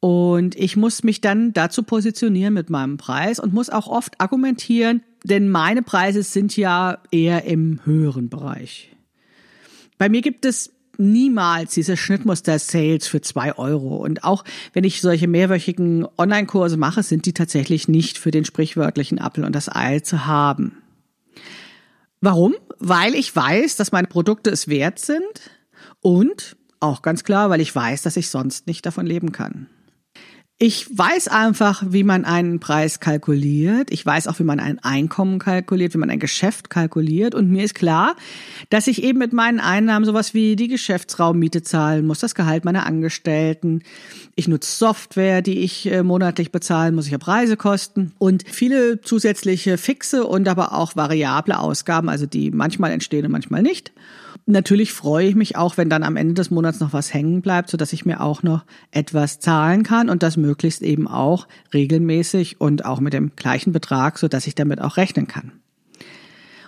Und 0.00 0.54
ich 0.54 0.76
muss 0.76 1.02
mich 1.02 1.20
dann 1.20 1.52
dazu 1.52 1.82
positionieren 1.82 2.54
mit 2.54 2.70
meinem 2.70 2.98
Preis 2.98 3.40
und 3.40 3.52
muss 3.52 3.68
auch 3.68 3.88
oft 3.88 4.20
argumentieren, 4.20 5.02
denn 5.24 5.48
meine 5.48 5.82
Preise 5.82 6.22
sind 6.22 6.56
ja 6.56 6.98
eher 7.10 7.44
im 7.44 7.80
höheren 7.84 8.28
Bereich. 8.28 8.96
Bei 9.98 10.08
mir 10.08 10.22
gibt 10.22 10.44
es 10.44 10.72
niemals 10.98 11.74
diese 11.74 11.96
Schnittmuster-Sales 11.96 13.06
für 13.06 13.20
zwei 13.20 13.56
Euro. 13.56 13.96
Und 13.96 14.24
auch 14.24 14.44
wenn 14.72 14.84
ich 14.84 15.00
solche 15.00 15.28
mehrwöchigen 15.28 16.06
Online-Kurse 16.18 16.76
mache, 16.76 17.02
sind 17.02 17.24
die 17.26 17.32
tatsächlich 17.32 17.88
nicht 17.88 18.18
für 18.18 18.30
den 18.30 18.44
sprichwörtlichen 18.44 19.20
Apfel 19.20 19.44
und 19.44 19.54
das 19.54 19.68
Ei 19.68 20.00
zu 20.00 20.26
haben. 20.26 20.82
Warum? 22.20 22.54
Weil 22.78 23.14
ich 23.14 23.34
weiß, 23.34 23.76
dass 23.76 23.92
meine 23.92 24.08
Produkte 24.08 24.50
es 24.50 24.66
wert 24.68 24.98
sind 24.98 25.50
und 26.00 26.56
auch 26.80 27.02
ganz 27.02 27.24
klar, 27.24 27.50
weil 27.50 27.60
ich 27.60 27.74
weiß, 27.74 28.02
dass 28.02 28.16
ich 28.16 28.30
sonst 28.30 28.66
nicht 28.66 28.84
davon 28.84 29.06
leben 29.06 29.32
kann. 29.32 29.68
Ich 30.60 30.88
weiß 30.90 31.28
einfach, 31.28 31.84
wie 31.86 32.02
man 32.02 32.24
einen 32.24 32.58
Preis 32.58 32.98
kalkuliert. 32.98 33.92
Ich 33.92 34.04
weiß 34.04 34.26
auch, 34.26 34.40
wie 34.40 34.44
man 34.44 34.58
ein 34.58 34.80
Einkommen 34.80 35.38
kalkuliert, 35.38 35.94
wie 35.94 35.98
man 35.98 36.10
ein 36.10 36.18
Geschäft 36.18 36.68
kalkuliert. 36.68 37.36
Und 37.36 37.48
mir 37.48 37.62
ist 37.62 37.76
klar, 37.76 38.16
dass 38.68 38.88
ich 38.88 39.04
eben 39.04 39.20
mit 39.20 39.32
meinen 39.32 39.60
Einnahmen 39.60 40.04
sowas 40.04 40.34
wie 40.34 40.56
die 40.56 40.66
Geschäftsraummiete 40.66 41.62
zahlen 41.62 42.04
muss, 42.04 42.18
das 42.18 42.34
Gehalt 42.34 42.64
meiner 42.64 42.86
Angestellten. 42.86 43.84
Ich 44.34 44.48
nutze 44.48 44.72
Software, 44.72 45.42
die 45.42 45.60
ich 45.60 45.86
äh, 45.92 46.02
monatlich 46.02 46.50
bezahlen 46.50 46.96
muss. 46.96 47.06
Ich 47.06 47.12
habe 47.12 47.28
Reisekosten 47.28 48.10
und 48.18 48.42
viele 48.48 49.00
zusätzliche 49.00 49.78
fixe 49.78 50.26
und 50.26 50.48
aber 50.48 50.72
auch 50.72 50.96
variable 50.96 51.56
Ausgaben, 51.56 52.08
also 52.08 52.26
die 52.26 52.50
manchmal 52.50 52.90
entstehen 52.90 53.26
und 53.26 53.30
manchmal 53.30 53.62
nicht 53.62 53.92
natürlich 54.48 54.92
freue 54.92 55.28
ich 55.28 55.34
mich 55.34 55.56
auch, 55.56 55.76
wenn 55.76 55.90
dann 55.90 56.02
am 56.02 56.16
Ende 56.16 56.34
des 56.34 56.50
Monats 56.50 56.80
noch 56.80 56.92
was 56.92 57.12
hängen 57.12 57.42
bleibt, 57.42 57.70
so 57.70 57.76
dass 57.76 57.92
ich 57.92 58.06
mir 58.06 58.20
auch 58.20 58.42
noch 58.42 58.64
etwas 58.90 59.38
zahlen 59.38 59.82
kann 59.82 60.08
und 60.08 60.22
das 60.22 60.36
eben 60.82 61.08
auch 61.08 61.48
regelmäßig 61.72 62.60
und 62.60 62.84
auch 62.84 63.00
mit 63.00 63.12
dem 63.12 63.34
gleichen 63.36 63.72
Betrag, 63.72 64.18
so 64.18 64.28
dass 64.28 64.46
ich 64.46 64.54
damit 64.54 64.80
auch 64.80 64.96
rechnen 64.96 65.26
kann. 65.26 65.52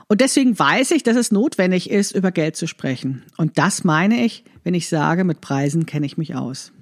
Und 0.08 0.20
deswegen 0.20 0.58
weiß 0.58 0.90
ich, 0.90 1.04
dass 1.04 1.16
es 1.16 1.30
notwendig 1.30 1.88
ist, 1.88 2.10
über 2.10 2.32
Geld 2.32 2.56
zu 2.56 2.66
sprechen. 2.66 3.22
Und 3.36 3.58
das 3.58 3.84
meine 3.84 4.24
ich, 4.24 4.44
wenn 4.64 4.74
ich 4.74 4.88
sage, 4.88 5.22
mit 5.22 5.40
Preisen 5.40 5.86
kenne 5.86 6.04
ich 6.04 6.18
mich 6.18 6.34
aus. 6.34 6.72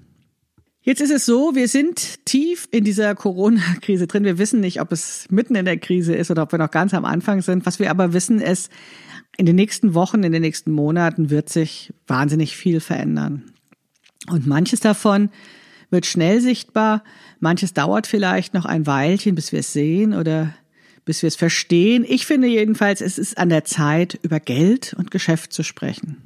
Jetzt 0.81 1.03
ist 1.03 1.11
es 1.11 1.27
so, 1.27 1.55
wir 1.55 1.69
sind 1.69 2.25
tief 2.25 2.69
in 2.71 2.85
dieser 2.85 3.15
Corona-Krise 3.15 4.07
drin. 4.07 4.25
Wir 4.25 4.39
wissen 4.39 4.61
nicht, 4.61 4.81
ob 4.81 4.93
es 4.93 5.27
mitten 5.29 5.55
in 5.55 5.67
der 5.67 5.77
Krise 5.77 6.15
ist 6.15 6.31
oder 6.31 6.45
ob 6.45 6.53
wir 6.53 6.59
noch 6.59 6.71
ganz 6.71 6.95
am 6.95 7.05
Anfang 7.05 7.43
sind. 7.43 7.67
Was 7.67 7.79
wir 7.79 7.91
aber 7.91 8.15
wissen 8.15 8.41
ist, 8.41 8.73
in 9.37 9.45
den 9.45 9.57
nächsten 9.57 9.93
Wochen, 9.93 10.23
in 10.23 10.33
den 10.33 10.41
nächsten 10.41 10.73
Monaten 10.73 11.29
wird 11.29 11.51
sich 11.51 11.93
wahnsinnig 12.07 12.57
viel 12.57 12.81
verändern. 12.81 13.53
Und 14.31 14.47
manches 14.47 14.81
davon 14.81 15.29
wird 15.91 16.07
schnell 16.07 16.41
sichtbar, 16.41 17.03
manches 17.41 17.75
dauert 17.75 18.07
vielleicht 18.07 18.55
noch 18.55 18.65
ein 18.65 18.87
Weilchen, 18.87 19.35
bis 19.35 19.53
wir 19.53 19.61
es 19.61 19.73
sehen 19.73 20.15
oder 20.15 20.55
bis 21.05 21.23
wir 21.23 21.29
es 21.29 21.37
verstehen. 21.37 22.05
Ich 22.07 22.27
finde 22.27 22.49
jedenfalls, 22.49 23.01
es 23.01 23.19
ist 23.19 23.39
an 23.39 23.49
der 23.49 23.65
Zeit, 23.65 24.19
über 24.23 24.41
Geld 24.41 24.95
und 24.99 25.11
Geschäft 25.11 25.53
zu 25.53 25.63
sprechen. 25.63 26.19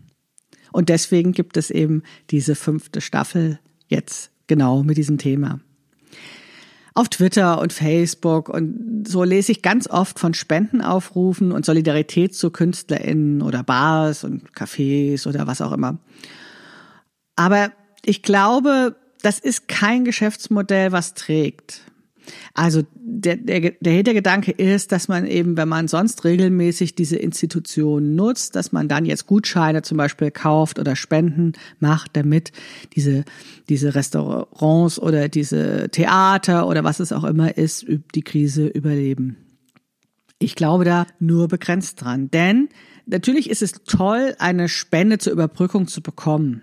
Und 0.72 0.88
deswegen 0.88 1.32
gibt 1.32 1.56
es 1.56 1.70
eben 1.70 2.02
diese 2.30 2.54
fünfte 2.54 3.00
Staffel 3.00 3.58
jetzt 3.88 4.30
genau 4.46 4.82
mit 4.82 4.96
diesem 4.96 5.18
Thema 5.18 5.60
auf 6.94 7.08
Twitter 7.08 7.60
und 7.60 7.72
Facebook 7.72 8.48
und 8.48 9.04
so 9.08 9.24
lese 9.24 9.52
ich 9.52 9.62
ganz 9.62 9.88
oft 9.88 10.18
von 10.18 10.34
Spendenaufrufen 10.34 11.52
und 11.52 11.64
Solidarität 11.64 12.34
zu 12.34 12.50
KünstlerInnen 12.50 13.42
oder 13.42 13.62
Bars 13.62 14.24
und 14.24 14.52
Cafés 14.52 15.26
oder 15.26 15.46
was 15.46 15.62
auch 15.62 15.72
immer. 15.72 15.98
Aber 17.34 17.72
ich 18.04 18.22
glaube, 18.22 18.96
das 19.22 19.38
ist 19.38 19.68
kein 19.68 20.04
Geschäftsmodell, 20.04 20.92
was 20.92 21.14
trägt. 21.14 21.82
Also 22.54 22.82
der, 22.94 23.36
der, 23.36 23.72
der 23.80 23.92
Hintergedanke 23.92 24.52
ist, 24.52 24.92
dass 24.92 25.08
man 25.08 25.26
eben, 25.26 25.56
wenn 25.56 25.68
man 25.68 25.88
sonst 25.88 26.24
regelmäßig 26.24 26.94
diese 26.94 27.16
Institutionen 27.16 28.14
nutzt, 28.14 28.56
dass 28.56 28.72
man 28.72 28.88
dann 28.88 29.04
jetzt 29.04 29.26
Gutscheine 29.26 29.82
zum 29.82 29.98
Beispiel 29.98 30.30
kauft 30.30 30.78
oder 30.78 30.96
Spenden 30.96 31.52
macht, 31.80 32.16
damit 32.16 32.52
diese, 32.94 33.24
diese 33.68 33.94
Restaurants 33.94 34.98
oder 34.98 35.28
diese 35.28 35.88
Theater 35.90 36.66
oder 36.68 36.84
was 36.84 37.00
es 37.00 37.12
auch 37.12 37.24
immer 37.24 37.56
ist, 37.56 37.86
die 38.14 38.22
Krise 38.22 38.66
überleben. 38.66 39.36
Ich 40.38 40.54
glaube 40.54 40.84
da 40.84 41.06
nur 41.20 41.48
begrenzt 41.48 42.02
dran. 42.02 42.30
Denn 42.30 42.68
natürlich 43.06 43.48
ist 43.48 43.62
es 43.62 43.72
toll, 43.84 44.34
eine 44.38 44.68
Spende 44.68 45.18
zur 45.18 45.32
Überbrückung 45.32 45.86
zu 45.86 46.02
bekommen. 46.02 46.62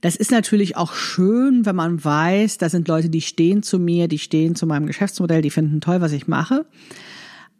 Das 0.00 0.16
ist 0.16 0.30
natürlich 0.30 0.76
auch 0.76 0.94
schön, 0.94 1.66
wenn 1.66 1.76
man 1.76 2.04
weiß, 2.04 2.58
da 2.58 2.68
sind 2.68 2.88
Leute, 2.88 3.08
die 3.08 3.20
stehen 3.20 3.62
zu 3.62 3.78
mir, 3.78 4.08
die 4.08 4.18
stehen 4.18 4.54
zu 4.54 4.66
meinem 4.66 4.86
Geschäftsmodell, 4.86 5.42
die 5.42 5.50
finden 5.50 5.80
toll, 5.80 6.00
was 6.00 6.12
ich 6.12 6.28
mache. 6.28 6.66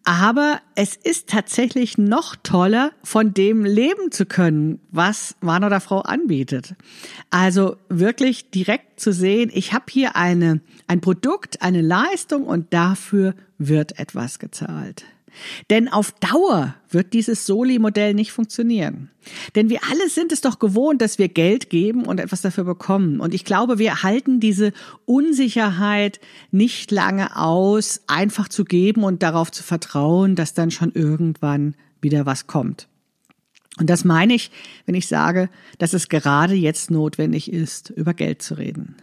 Aber 0.09 0.61
es 0.76 0.95
ist 0.95 1.28
tatsächlich 1.28 1.99
noch 1.99 2.37
toller, 2.37 2.93
von 3.02 3.35
dem 3.35 3.64
leben 3.64 4.12
zu 4.12 4.25
können, 4.25 4.78
was 4.93 5.35
Mann 5.40 5.64
oder 5.64 5.81
Frau 5.81 6.00
anbietet. 6.00 6.76
Also 7.31 7.76
wirklich 7.88 8.52
direkt 8.52 9.00
zu 9.00 9.12
sehen, 9.12 9.50
ich 9.52 9.73
habe 9.73 9.87
hier 9.90 10.14
eine, 10.14 10.61
ein 10.87 11.00
Produkt, 11.00 11.61
eine 11.61 11.83
Leistung 11.83 12.45
und 12.45 12.73
dafür 12.73 13.35
wird 13.59 13.99
etwas 13.99 14.38
gezahlt. 14.38 15.05
Denn 15.71 15.88
auf 15.88 16.12
Dauer 16.12 16.75
wird 16.90 17.12
dieses 17.12 17.47
Soli-Modell 17.47 18.14
nicht 18.14 18.33
funktionieren. 18.33 19.11
Denn 19.55 19.71
wir 19.71 19.81
alle 19.90 20.09
sind 20.09 20.33
es 20.33 20.40
doch 20.40 20.59
gewohnt, 20.59 21.00
dass 21.02 21.19
wir 21.19 21.28
Geld 21.28 21.71
geben 21.71 22.05
und 22.05 22.21
etwas 22.21 22.43
dafür 22.43 22.64
bekommen. 22.64 23.21
Und 23.21 23.35
ich 23.35 23.45
glaube, 23.45 23.78
wir 23.78 24.02
halten 24.02 24.40
diese 24.40 24.73
Unsicherheit 25.05 26.21
nicht 26.50 26.90
lange 26.90 27.37
aus, 27.37 28.02
einfach 28.07 28.49
zu 28.49 28.64
geben 28.64 29.05
und 29.05 29.23
darauf 29.23 29.50
zu 29.50 29.62
vertrauen, 29.62 30.37
dass 30.37 30.55
dann 30.55 30.71
schon 30.71 30.93
irgendwann 30.93 31.75
wieder 32.00 32.26
was 32.26 32.47
kommt. 32.47 32.88
Und 33.78 33.90
das 33.90 34.05
meine 34.05 34.35
ich, 34.35 34.50
wenn 34.87 34.95
ich 34.95 35.07
sage, 35.07 35.50
dass 35.78 35.93
es 35.93 36.09
gerade 36.09 36.55
jetzt 36.55 36.90
notwendig 36.90 37.52
ist, 37.52 37.90
über 37.90 38.14
Geld 38.14 38.40
zu 38.40 38.55
reden. 38.55 38.97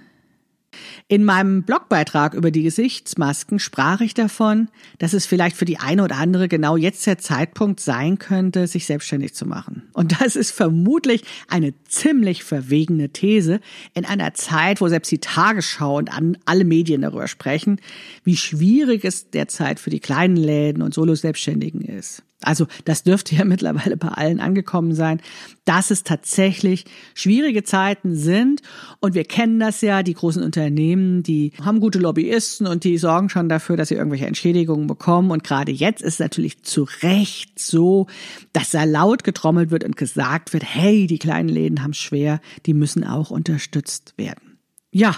In 1.08 1.24
meinem 1.24 1.64
Blogbeitrag 1.64 2.34
über 2.34 2.52
die 2.52 2.64
Gesichtsmasken 2.64 3.60
sprach 3.60 4.02
ich 4.02 4.14
davon, 4.14 4.70
dass 5.00 5.14
es 5.14 5.26
vielleicht 5.26 5.56
für 5.56 5.66
die 5.66 5.80
eine 5.80 6.04
oder 6.04 6.18
andere 6.18 6.48
genau 6.48 6.78
jetzt 6.78 7.06
der 7.06 7.18
Zeitpunkt 7.18 7.80
sein 7.80 8.20
könnte, 8.20 8.68
sich 8.68 8.86
selbstständig 8.86 9.34
zu 9.34 9.46
machen. 9.46 9.84
Und 9.94 10.22
das 10.22 10.36
ist 10.36 10.52
vermutlich 10.52 11.24
eine 11.48 11.74
ziemlich 11.88 12.44
verwegene 12.44 13.10
These 13.10 13.60
in 13.94 14.06
einer 14.06 14.34
Zeit, 14.34 14.82
wo 14.82 14.88
selbst 14.88 15.12
die 15.12 15.20
Tagesschau 15.20 15.98
und 15.98 16.10
alle 16.46 16.66
Medien 16.66 17.02
darüber 17.02 17.28
sprechen, 17.28 17.80
wie 18.24 18.38
schwierig 18.38 19.06
es 19.06 19.30
derzeit 19.30 19.80
für 19.80 19.90
die 19.90 20.00
kleinen 20.00 20.38
Läden 20.38 20.82
und 20.82 20.94
Solo-Selbstständigen 20.94 21.82
ist. 21.82 22.24
Also 22.44 22.68
das 22.86 23.04
dürfte 23.04 23.36
ja 23.36 23.46
mittlerweile 23.46 23.98
bei 23.98 24.10
allen 24.10 24.40
angekommen 24.40 24.94
sein, 24.94 25.22
dass 25.66 25.92
es 25.92 26.04
tatsächlich 26.04 26.86
schwierige 27.14 27.64
Zeiten 27.64 28.16
sind. 28.16 28.62
Und 29.00 29.14
wir 29.14 29.24
kennen 29.24 29.60
das 29.60 29.82
ja, 29.82 30.04
die 30.04 30.14
großen 30.14 30.44
Unternehmen, 30.44 31.24
die 31.24 31.54
haben 31.62 31.80
gute 31.80 32.00
Lobbyisten 32.00 32.68
und 32.68 32.84
die 32.84 32.98
sorgen 32.98 33.30
schon 33.30 33.50
dafür, 33.50 33.78
dass 33.78 33.90
sie 33.90 33.96
irgendwelche 33.96 34.28
Entschädigungen 34.28 34.88
bekommen. 34.88 35.32
Und 35.32 35.44
gerade 35.44 35.72
jetzt 35.72 36.02
ist 36.02 36.16
es 36.16 36.20
natürlich 36.20 36.64
zu 36.64 36.88
Recht 37.02 37.60
so, 37.60 38.08
dass 38.52 38.72
da 38.72 38.84
laut 38.84 39.24
getrommelt 39.24 39.72
wird 39.72 39.84
und 39.84 39.96
gesagt 39.96 40.54
wird, 40.54 40.64
hey, 40.64 41.08
die 41.08 41.20
kleinen 41.20 41.50
Läden 41.50 41.84
haben 41.84 41.92
es 41.92 41.98
schwer, 41.98 42.42
die 42.66 42.74
müssen 42.74 43.04
auch 43.04 43.32
unterstützt 43.32 44.14
werden. 44.18 44.53
Ja, 44.96 45.16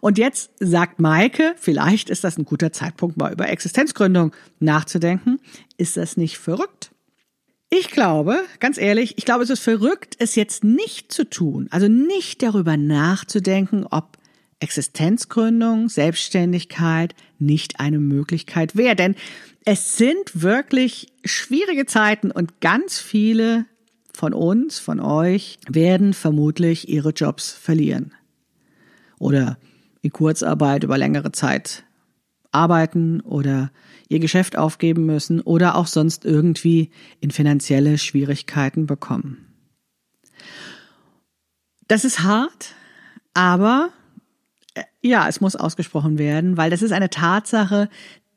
und 0.00 0.16
jetzt 0.16 0.52
sagt 0.58 1.00
Maike, 1.00 1.54
vielleicht 1.58 2.08
ist 2.08 2.24
das 2.24 2.38
ein 2.38 2.46
guter 2.46 2.72
Zeitpunkt, 2.72 3.18
mal 3.18 3.30
über 3.30 3.46
Existenzgründung 3.50 4.32
nachzudenken. 4.58 5.38
Ist 5.76 5.98
das 5.98 6.16
nicht 6.16 6.38
verrückt? 6.38 6.90
Ich 7.68 7.90
glaube, 7.90 8.40
ganz 8.58 8.78
ehrlich, 8.78 9.18
ich 9.18 9.26
glaube, 9.26 9.44
es 9.44 9.50
ist 9.50 9.60
verrückt, 9.60 10.16
es 10.18 10.34
jetzt 10.34 10.64
nicht 10.64 11.12
zu 11.12 11.28
tun. 11.28 11.68
Also 11.70 11.88
nicht 11.88 12.42
darüber 12.42 12.78
nachzudenken, 12.78 13.84
ob 13.84 14.16
Existenzgründung, 14.60 15.90
Selbstständigkeit 15.90 17.14
nicht 17.38 17.80
eine 17.80 17.98
Möglichkeit 17.98 18.76
wäre. 18.76 18.96
Denn 18.96 19.14
es 19.66 19.98
sind 19.98 20.40
wirklich 20.40 21.08
schwierige 21.26 21.84
Zeiten 21.84 22.30
und 22.30 22.62
ganz 22.62 22.98
viele 22.98 23.66
von 24.14 24.32
uns, 24.32 24.78
von 24.78 25.00
euch, 25.00 25.58
werden 25.68 26.14
vermutlich 26.14 26.88
ihre 26.88 27.10
Jobs 27.10 27.52
verlieren 27.52 28.14
oder 29.18 29.58
in 30.02 30.12
Kurzarbeit 30.12 30.84
über 30.84 30.98
längere 30.98 31.32
Zeit 31.32 31.84
arbeiten 32.52 33.20
oder 33.20 33.70
ihr 34.08 34.20
Geschäft 34.20 34.56
aufgeben 34.56 35.06
müssen 35.06 35.40
oder 35.40 35.76
auch 35.76 35.86
sonst 35.86 36.24
irgendwie 36.24 36.90
in 37.20 37.30
finanzielle 37.30 37.98
Schwierigkeiten 37.98 38.86
bekommen. 38.86 39.44
Das 41.88 42.04
ist 42.04 42.22
hart, 42.22 42.74
aber 43.34 43.90
äh, 44.74 44.82
ja, 45.00 45.28
es 45.28 45.40
muss 45.40 45.56
ausgesprochen 45.56 46.18
werden, 46.18 46.56
weil 46.56 46.70
das 46.70 46.82
ist 46.82 46.92
eine 46.92 47.10
Tatsache, 47.10 47.88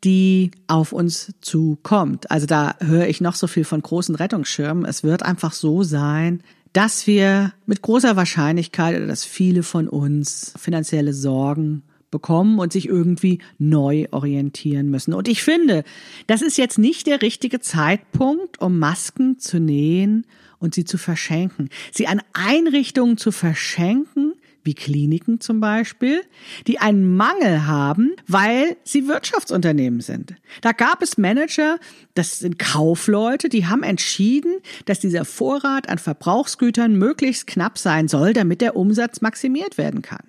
die 0.03 0.51
auf 0.67 0.93
uns 0.93 1.33
zukommt. 1.41 2.31
Also 2.31 2.47
da 2.47 2.75
höre 2.79 3.07
ich 3.07 3.21
noch 3.21 3.35
so 3.35 3.47
viel 3.47 3.65
von 3.65 3.81
großen 3.81 4.15
Rettungsschirmen. 4.15 4.85
Es 4.85 5.03
wird 5.03 5.23
einfach 5.23 5.53
so 5.53 5.83
sein, 5.83 6.41
dass 6.73 7.07
wir 7.07 7.53
mit 7.65 7.81
großer 7.81 8.15
Wahrscheinlichkeit 8.15 8.95
oder 8.97 9.07
dass 9.07 9.25
viele 9.25 9.63
von 9.63 9.87
uns 9.87 10.53
finanzielle 10.57 11.13
Sorgen 11.13 11.83
bekommen 12.11 12.59
und 12.59 12.73
sich 12.73 12.87
irgendwie 12.87 13.39
neu 13.57 14.05
orientieren 14.11 14.89
müssen. 14.89 15.13
Und 15.13 15.27
ich 15.27 15.43
finde, 15.43 15.83
das 16.27 16.41
ist 16.41 16.57
jetzt 16.57 16.77
nicht 16.77 17.07
der 17.07 17.21
richtige 17.21 17.61
Zeitpunkt, 17.61 18.61
um 18.61 18.77
Masken 18.77 19.39
zu 19.39 19.59
nähen 19.59 20.25
und 20.59 20.75
sie 20.75 20.85
zu 20.85 20.97
verschenken. 20.97 21.69
Sie 21.91 22.07
an 22.07 22.21
Einrichtungen 22.33 23.17
zu 23.17 23.31
verschenken, 23.31 24.30
wie 24.63 24.73
Kliniken 24.73 25.39
zum 25.39 25.59
Beispiel, 25.59 26.21
die 26.67 26.79
einen 26.79 27.15
Mangel 27.15 27.65
haben, 27.65 28.11
weil 28.27 28.77
sie 28.83 29.07
Wirtschaftsunternehmen 29.07 30.01
sind. 30.01 30.35
Da 30.61 30.71
gab 30.71 31.01
es 31.01 31.17
Manager, 31.17 31.79
das 32.13 32.39
sind 32.39 32.59
Kaufleute, 32.59 33.49
die 33.49 33.65
haben 33.65 33.83
entschieden, 33.83 34.55
dass 34.85 34.99
dieser 34.99 35.25
Vorrat 35.25 35.89
an 35.89 35.97
Verbrauchsgütern 35.97 36.95
möglichst 36.95 37.47
knapp 37.47 37.77
sein 37.77 38.07
soll, 38.07 38.33
damit 38.33 38.61
der 38.61 38.75
Umsatz 38.75 39.21
maximiert 39.21 39.77
werden 39.77 40.01
kann. 40.01 40.23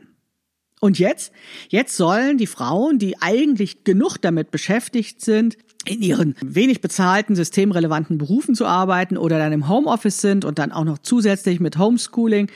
Und 0.80 0.98
jetzt? 0.98 1.32
Jetzt 1.68 1.96
sollen 1.96 2.38
die 2.38 2.48
Frauen, 2.48 2.98
die 2.98 3.22
eigentlich 3.22 3.84
genug 3.84 4.18
damit 4.18 4.50
beschäftigt 4.50 5.20
sind, 5.20 5.56
in 5.84 6.02
ihren 6.02 6.34
wenig 6.40 6.80
bezahlten, 6.80 7.36
systemrelevanten 7.36 8.18
Berufen 8.18 8.56
zu 8.56 8.66
arbeiten 8.66 9.16
oder 9.16 9.38
dann 9.38 9.52
im 9.52 9.68
Homeoffice 9.68 10.20
sind 10.20 10.44
und 10.44 10.58
dann 10.58 10.72
auch 10.72 10.84
noch 10.84 10.98
zusätzlich 10.98 11.60
mit 11.60 11.78
Homeschooling, 11.78 12.50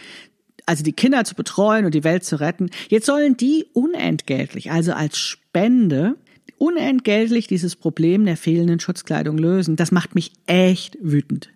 also 0.67 0.83
die 0.83 0.93
Kinder 0.93 1.25
zu 1.25 1.35
betreuen 1.35 1.85
und 1.85 1.95
die 1.95 2.05
Welt 2.05 2.25
zu 2.25 2.41
retten. 2.41 2.71
Jetzt 2.89 3.07
sollen 3.07 3.37
die 3.37 3.67
unentgeltlich, 3.73 4.71
also 4.71 4.93
als 4.93 5.17
Spende, 5.19 6.17
unentgeltlich 6.59 7.47
dieses 7.47 7.77
Problem 7.77 8.25
der 8.25 8.37
fehlenden 8.37 8.81
Schutzkleidung 8.81 9.39
lösen. 9.39 9.77
Das 9.77 9.93
macht 9.93 10.15
mich 10.15 10.33
echt 10.47 10.99
wütend. 11.01 11.51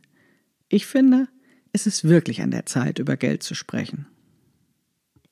Ich 0.68 0.86
finde, 0.86 1.28
es 1.72 1.86
ist 1.86 2.04
wirklich 2.04 2.42
an 2.42 2.50
der 2.50 2.66
Zeit, 2.66 2.98
über 2.98 3.16
Geld 3.16 3.42
zu 3.42 3.54
sprechen. 3.54 4.06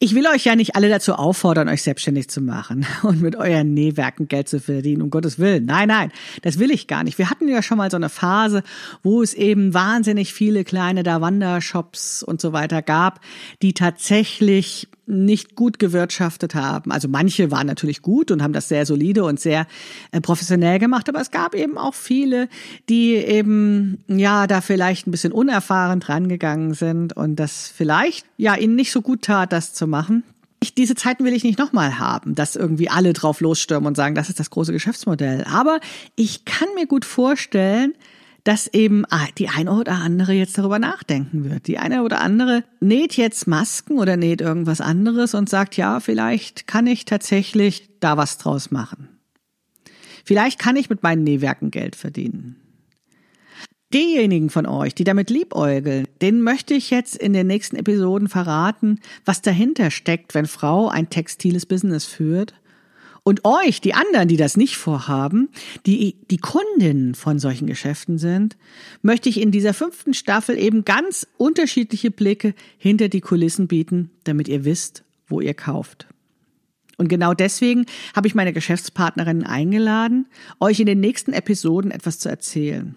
Ich 0.00 0.14
will 0.14 0.28
euch 0.28 0.44
ja 0.44 0.54
nicht 0.54 0.76
alle 0.76 0.88
dazu 0.88 1.14
auffordern, 1.14 1.68
euch 1.68 1.82
selbstständig 1.82 2.30
zu 2.30 2.40
machen 2.40 2.86
und 3.02 3.20
mit 3.20 3.34
euren 3.34 3.74
Nähwerken 3.74 4.28
Geld 4.28 4.48
zu 4.48 4.60
verdienen, 4.60 5.02
um 5.02 5.10
Gottes 5.10 5.40
Willen. 5.40 5.64
Nein, 5.64 5.88
nein, 5.88 6.12
das 6.42 6.60
will 6.60 6.70
ich 6.70 6.86
gar 6.86 7.02
nicht. 7.02 7.18
Wir 7.18 7.30
hatten 7.30 7.48
ja 7.48 7.62
schon 7.62 7.78
mal 7.78 7.90
so 7.90 7.96
eine 7.96 8.08
Phase, 8.08 8.62
wo 9.02 9.22
es 9.22 9.34
eben 9.34 9.74
wahnsinnig 9.74 10.32
viele 10.32 10.62
kleine 10.62 11.02
Davanda-Shops 11.02 12.22
und 12.22 12.40
so 12.40 12.52
weiter 12.52 12.80
gab, 12.80 13.20
die 13.60 13.74
tatsächlich 13.74 14.86
nicht 15.08 15.56
gut 15.56 15.78
gewirtschaftet 15.78 16.54
haben. 16.54 16.92
Also 16.92 17.08
manche 17.08 17.50
waren 17.50 17.66
natürlich 17.66 18.02
gut 18.02 18.30
und 18.30 18.42
haben 18.42 18.52
das 18.52 18.68
sehr 18.68 18.86
solide 18.86 19.24
und 19.24 19.40
sehr 19.40 19.66
äh, 20.12 20.20
professionell 20.20 20.78
gemacht, 20.78 21.08
aber 21.08 21.20
es 21.20 21.30
gab 21.30 21.54
eben 21.54 21.78
auch 21.78 21.94
viele, 21.94 22.48
die 22.88 23.14
eben 23.14 24.04
ja 24.08 24.46
da 24.46 24.60
vielleicht 24.60 25.06
ein 25.06 25.10
bisschen 25.10 25.32
unerfahren 25.32 26.00
dran 26.00 26.28
gegangen 26.28 26.74
sind 26.74 27.14
und 27.16 27.36
das 27.36 27.72
vielleicht 27.74 28.26
ja 28.36 28.54
ihnen 28.54 28.76
nicht 28.76 28.92
so 28.92 29.02
gut 29.02 29.22
tat, 29.22 29.52
das 29.52 29.74
zu 29.74 29.86
machen. 29.86 30.22
Ich, 30.60 30.74
diese 30.74 30.96
Zeiten 30.96 31.24
will 31.24 31.34
ich 31.34 31.44
nicht 31.44 31.58
nochmal 31.58 31.98
haben, 31.98 32.34
dass 32.34 32.56
irgendwie 32.56 32.88
alle 32.88 33.12
drauf 33.12 33.40
losstürmen 33.40 33.86
und 33.86 33.96
sagen, 33.96 34.16
das 34.16 34.28
ist 34.28 34.40
das 34.40 34.50
große 34.50 34.72
Geschäftsmodell. 34.72 35.44
Aber 35.44 35.78
ich 36.16 36.44
kann 36.44 36.68
mir 36.74 36.86
gut 36.86 37.04
vorstellen, 37.04 37.94
dass 38.48 38.66
eben 38.72 39.04
die 39.36 39.50
eine 39.50 39.72
oder 39.72 39.96
andere 39.96 40.32
jetzt 40.32 40.56
darüber 40.56 40.78
nachdenken 40.78 41.50
wird. 41.50 41.66
Die 41.66 41.76
eine 41.76 42.02
oder 42.02 42.22
andere 42.22 42.64
näht 42.80 43.14
jetzt 43.18 43.46
Masken 43.46 43.98
oder 43.98 44.16
näht 44.16 44.40
irgendwas 44.40 44.80
anderes 44.80 45.34
und 45.34 45.50
sagt, 45.50 45.76
ja, 45.76 46.00
vielleicht 46.00 46.66
kann 46.66 46.86
ich 46.86 47.04
tatsächlich 47.04 47.90
da 48.00 48.16
was 48.16 48.38
draus 48.38 48.70
machen. 48.70 49.10
Vielleicht 50.24 50.58
kann 50.58 50.76
ich 50.76 50.88
mit 50.88 51.02
meinen 51.02 51.24
Nähwerken 51.24 51.70
Geld 51.70 51.94
verdienen. 51.94 52.56
Diejenigen 53.92 54.48
von 54.48 54.64
euch, 54.64 54.94
die 54.94 55.04
damit 55.04 55.28
liebäugeln, 55.28 56.08
denen 56.22 56.40
möchte 56.40 56.72
ich 56.72 56.88
jetzt 56.88 57.16
in 57.16 57.34
den 57.34 57.48
nächsten 57.48 57.76
Episoden 57.76 58.28
verraten, 58.28 58.98
was 59.26 59.42
dahinter 59.42 59.90
steckt, 59.90 60.34
wenn 60.34 60.46
Frau 60.46 60.88
ein 60.88 61.10
textiles 61.10 61.66
Business 61.66 62.06
führt 62.06 62.54
und 63.28 63.44
euch, 63.44 63.82
die 63.82 63.92
anderen, 63.92 64.26
die 64.26 64.38
das 64.38 64.56
nicht 64.56 64.78
vorhaben, 64.78 65.50
die 65.84 66.16
die 66.30 66.38
Kundinnen 66.38 67.14
von 67.14 67.38
solchen 67.38 67.66
Geschäften 67.66 68.16
sind, 68.16 68.56
möchte 69.02 69.28
ich 69.28 69.38
in 69.38 69.50
dieser 69.50 69.74
fünften 69.74 70.14
Staffel 70.14 70.58
eben 70.58 70.86
ganz 70.86 71.26
unterschiedliche 71.36 72.10
Blicke 72.10 72.54
hinter 72.78 73.10
die 73.10 73.20
Kulissen 73.20 73.68
bieten, 73.68 74.10
damit 74.24 74.48
ihr 74.48 74.64
wisst, 74.64 75.04
wo 75.26 75.42
ihr 75.42 75.52
kauft. 75.52 76.06
Und 76.96 77.08
genau 77.08 77.34
deswegen 77.34 77.84
habe 78.16 78.26
ich 78.28 78.34
meine 78.34 78.54
Geschäftspartnerinnen 78.54 79.44
eingeladen, 79.44 80.26
euch 80.58 80.80
in 80.80 80.86
den 80.86 81.00
nächsten 81.00 81.34
Episoden 81.34 81.90
etwas 81.90 82.20
zu 82.20 82.30
erzählen. 82.30 82.94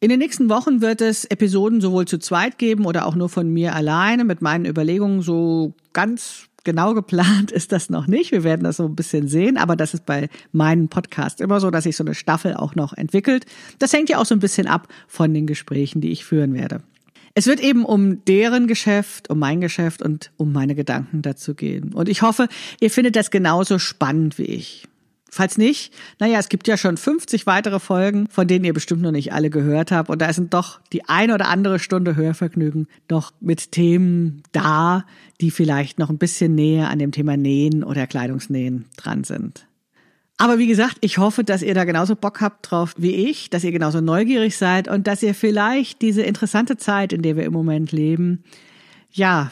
In 0.00 0.08
den 0.08 0.18
nächsten 0.18 0.48
Wochen 0.48 0.80
wird 0.80 1.02
es 1.02 1.26
Episoden 1.26 1.82
sowohl 1.82 2.06
zu 2.06 2.16
zweit 2.16 2.56
geben 2.56 2.86
oder 2.86 3.04
auch 3.04 3.16
nur 3.16 3.28
von 3.28 3.52
mir 3.52 3.74
alleine 3.74 4.24
mit 4.24 4.40
meinen 4.40 4.64
Überlegungen 4.64 5.20
so 5.20 5.74
ganz 5.92 6.48
genau 6.64 6.94
geplant 6.94 7.52
ist 7.52 7.72
das 7.72 7.90
noch 7.90 8.06
nicht. 8.06 8.32
Wir 8.32 8.44
werden 8.44 8.64
das 8.64 8.78
so 8.78 8.84
ein 8.84 8.96
bisschen 8.96 9.28
sehen, 9.28 9.56
aber 9.56 9.76
das 9.76 9.94
ist 9.94 10.06
bei 10.06 10.28
meinem 10.52 10.88
Podcast 10.88 11.40
immer 11.40 11.60
so, 11.60 11.70
dass 11.70 11.84
sich 11.84 11.96
so 11.96 12.04
eine 12.04 12.14
Staffel 12.14 12.54
auch 12.54 12.74
noch 12.74 12.92
entwickelt. 12.92 13.46
Das 13.78 13.92
hängt 13.92 14.08
ja 14.08 14.18
auch 14.18 14.26
so 14.26 14.34
ein 14.34 14.40
bisschen 14.40 14.66
ab 14.66 14.88
von 15.06 15.32
den 15.32 15.46
Gesprächen, 15.46 16.00
die 16.00 16.10
ich 16.10 16.24
führen 16.24 16.54
werde. 16.54 16.82
Es 17.34 17.46
wird 17.46 17.60
eben 17.60 17.84
um 17.84 18.24
deren 18.24 18.68
Geschäft, 18.68 19.28
um 19.28 19.40
mein 19.40 19.60
Geschäft 19.60 20.02
und 20.02 20.30
um 20.36 20.52
meine 20.52 20.76
Gedanken 20.76 21.20
dazu 21.20 21.54
gehen. 21.54 21.92
Und 21.92 22.08
ich 22.08 22.22
hoffe, 22.22 22.48
ihr 22.80 22.90
findet 22.90 23.16
das 23.16 23.32
genauso 23.32 23.80
spannend 23.80 24.38
wie 24.38 24.44
ich. 24.44 24.86
Falls 25.34 25.58
nicht, 25.58 25.92
naja, 26.20 26.38
es 26.38 26.48
gibt 26.48 26.68
ja 26.68 26.76
schon 26.76 26.96
50 26.96 27.44
weitere 27.44 27.80
Folgen, 27.80 28.28
von 28.30 28.46
denen 28.46 28.64
ihr 28.64 28.72
bestimmt 28.72 29.02
noch 29.02 29.10
nicht 29.10 29.32
alle 29.32 29.50
gehört 29.50 29.90
habt. 29.90 30.08
Und 30.08 30.22
da 30.22 30.32
sind 30.32 30.54
doch 30.54 30.78
die 30.92 31.08
ein 31.08 31.32
oder 31.32 31.48
andere 31.48 31.80
Stunde 31.80 32.14
Hörvergnügen 32.14 32.86
noch 33.10 33.32
mit 33.40 33.72
Themen 33.72 34.44
da, 34.52 35.04
die 35.40 35.50
vielleicht 35.50 35.98
noch 35.98 36.08
ein 36.08 36.18
bisschen 36.18 36.54
näher 36.54 36.88
an 36.88 37.00
dem 37.00 37.10
Thema 37.10 37.36
Nähen 37.36 37.82
oder 37.82 38.06
Kleidungsnähen 38.06 38.84
dran 38.96 39.24
sind. 39.24 39.66
Aber 40.36 40.58
wie 40.58 40.68
gesagt, 40.68 40.98
ich 41.00 41.18
hoffe, 41.18 41.42
dass 41.42 41.62
ihr 41.62 41.74
da 41.74 41.82
genauso 41.82 42.14
Bock 42.14 42.40
habt 42.40 42.70
drauf 42.70 42.94
wie 42.96 43.28
ich, 43.28 43.50
dass 43.50 43.64
ihr 43.64 43.72
genauso 43.72 44.00
neugierig 44.00 44.56
seid 44.56 44.86
und 44.86 45.08
dass 45.08 45.20
ihr 45.24 45.34
vielleicht 45.34 46.00
diese 46.00 46.22
interessante 46.22 46.76
Zeit, 46.76 47.12
in 47.12 47.22
der 47.22 47.34
wir 47.34 47.42
im 47.42 47.52
Moment 47.52 47.90
leben, 47.90 48.44
ja, 49.10 49.50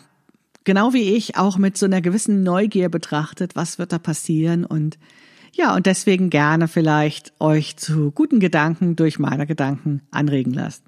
genau 0.62 0.92
wie 0.92 1.16
ich 1.16 1.36
auch 1.36 1.58
mit 1.58 1.76
so 1.76 1.86
einer 1.86 2.02
gewissen 2.02 2.44
Neugier 2.44 2.88
betrachtet, 2.88 3.56
was 3.56 3.80
wird 3.80 3.92
da 3.92 3.98
passieren 3.98 4.64
und 4.64 4.96
ja, 5.54 5.74
und 5.74 5.86
deswegen 5.86 6.30
gerne 6.30 6.66
vielleicht 6.66 7.32
euch 7.38 7.76
zu 7.76 8.10
guten 8.10 8.40
Gedanken 8.40 8.96
durch 8.96 9.18
meine 9.18 9.46
Gedanken 9.46 10.02
anregen 10.10 10.52
lasst. 10.52 10.82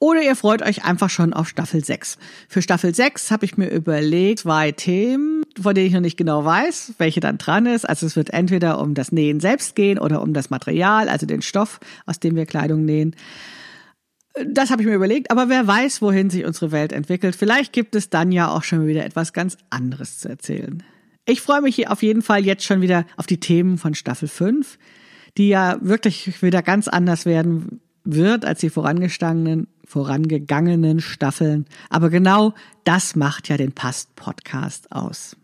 Oder 0.00 0.22
ihr 0.22 0.34
freut 0.34 0.62
euch 0.62 0.84
einfach 0.84 1.10
schon 1.10 1.32
auf 1.32 1.48
Staffel 1.48 1.84
6. 1.84 2.18
Für 2.48 2.60
Staffel 2.60 2.94
6 2.94 3.30
habe 3.30 3.44
ich 3.44 3.56
mir 3.56 3.70
überlegt, 3.70 4.40
zwei 4.40 4.72
Themen, 4.72 5.44
von 5.60 5.74
denen 5.74 5.86
ich 5.86 5.92
noch 5.92 6.00
nicht 6.00 6.16
genau 6.16 6.44
weiß, 6.44 6.94
welche 6.98 7.20
dann 7.20 7.38
dran 7.38 7.66
ist. 7.66 7.88
Also 7.88 8.06
es 8.06 8.16
wird 8.16 8.30
entweder 8.30 8.80
um 8.80 8.94
das 8.94 9.12
Nähen 9.12 9.38
selbst 9.38 9.76
gehen 9.76 9.98
oder 9.98 10.22
um 10.22 10.34
das 10.34 10.50
Material, 10.50 11.08
also 11.08 11.26
den 11.26 11.42
Stoff, 11.42 11.78
aus 12.04 12.18
dem 12.18 12.34
wir 12.34 12.46
Kleidung 12.46 12.84
nähen. 12.84 13.14
Das 14.44 14.70
habe 14.70 14.82
ich 14.82 14.88
mir 14.88 14.94
überlegt, 14.94 15.30
aber 15.30 15.48
wer 15.48 15.66
weiß, 15.66 16.02
wohin 16.02 16.28
sich 16.28 16.44
unsere 16.44 16.72
Welt 16.72 16.92
entwickelt. 16.92 17.36
Vielleicht 17.36 17.72
gibt 17.72 17.94
es 17.94 18.10
dann 18.10 18.32
ja 18.32 18.48
auch 18.48 18.64
schon 18.64 18.86
wieder 18.86 19.04
etwas 19.04 19.32
ganz 19.32 19.56
anderes 19.70 20.18
zu 20.18 20.28
erzählen. 20.28 20.82
Ich 21.26 21.40
freue 21.40 21.62
mich 21.62 21.88
auf 21.88 22.02
jeden 22.02 22.22
Fall 22.22 22.44
jetzt 22.44 22.64
schon 22.64 22.82
wieder 22.82 23.06
auf 23.16 23.26
die 23.26 23.40
Themen 23.40 23.78
von 23.78 23.94
Staffel 23.94 24.28
5, 24.28 24.78
die 25.38 25.48
ja 25.48 25.78
wirklich 25.80 26.42
wieder 26.42 26.62
ganz 26.62 26.86
anders 26.86 27.24
werden 27.24 27.80
wird 28.04 28.44
als 28.44 28.60
die 28.60 28.68
vorangestandenen, 28.68 29.68
vorangegangenen 29.86 31.00
Staffeln. 31.00 31.64
Aber 31.88 32.10
genau 32.10 32.52
das 32.84 33.16
macht 33.16 33.48
ja 33.48 33.56
den 33.56 33.72
Past-Podcast 33.72 34.92
aus. 34.92 35.36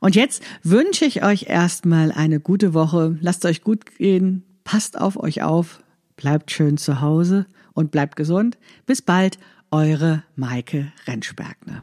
Und 0.00 0.14
jetzt 0.14 0.42
wünsche 0.62 1.06
ich 1.06 1.24
euch 1.24 1.44
erstmal 1.44 2.12
eine 2.12 2.38
gute 2.38 2.74
Woche. 2.74 3.16
Lasst 3.22 3.46
euch 3.46 3.62
gut 3.62 3.96
gehen. 3.96 4.44
Passt 4.62 5.00
auf 5.00 5.18
euch 5.18 5.42
auf. 5.42 5.82
Bleibt 6.16 6.50
schön 6.50 6.76
zu 6.76 7.00
Hause 7.00 7.46
und 7.72 7.90
bleibt 7.90 8.16
gesund. 8.16 8.58
Bis 8.84 9.00
bald, 9.00 9.38
eure 9.70 10.22
Maike 10.36 10.92
Rentschbergner. 11.06 11.82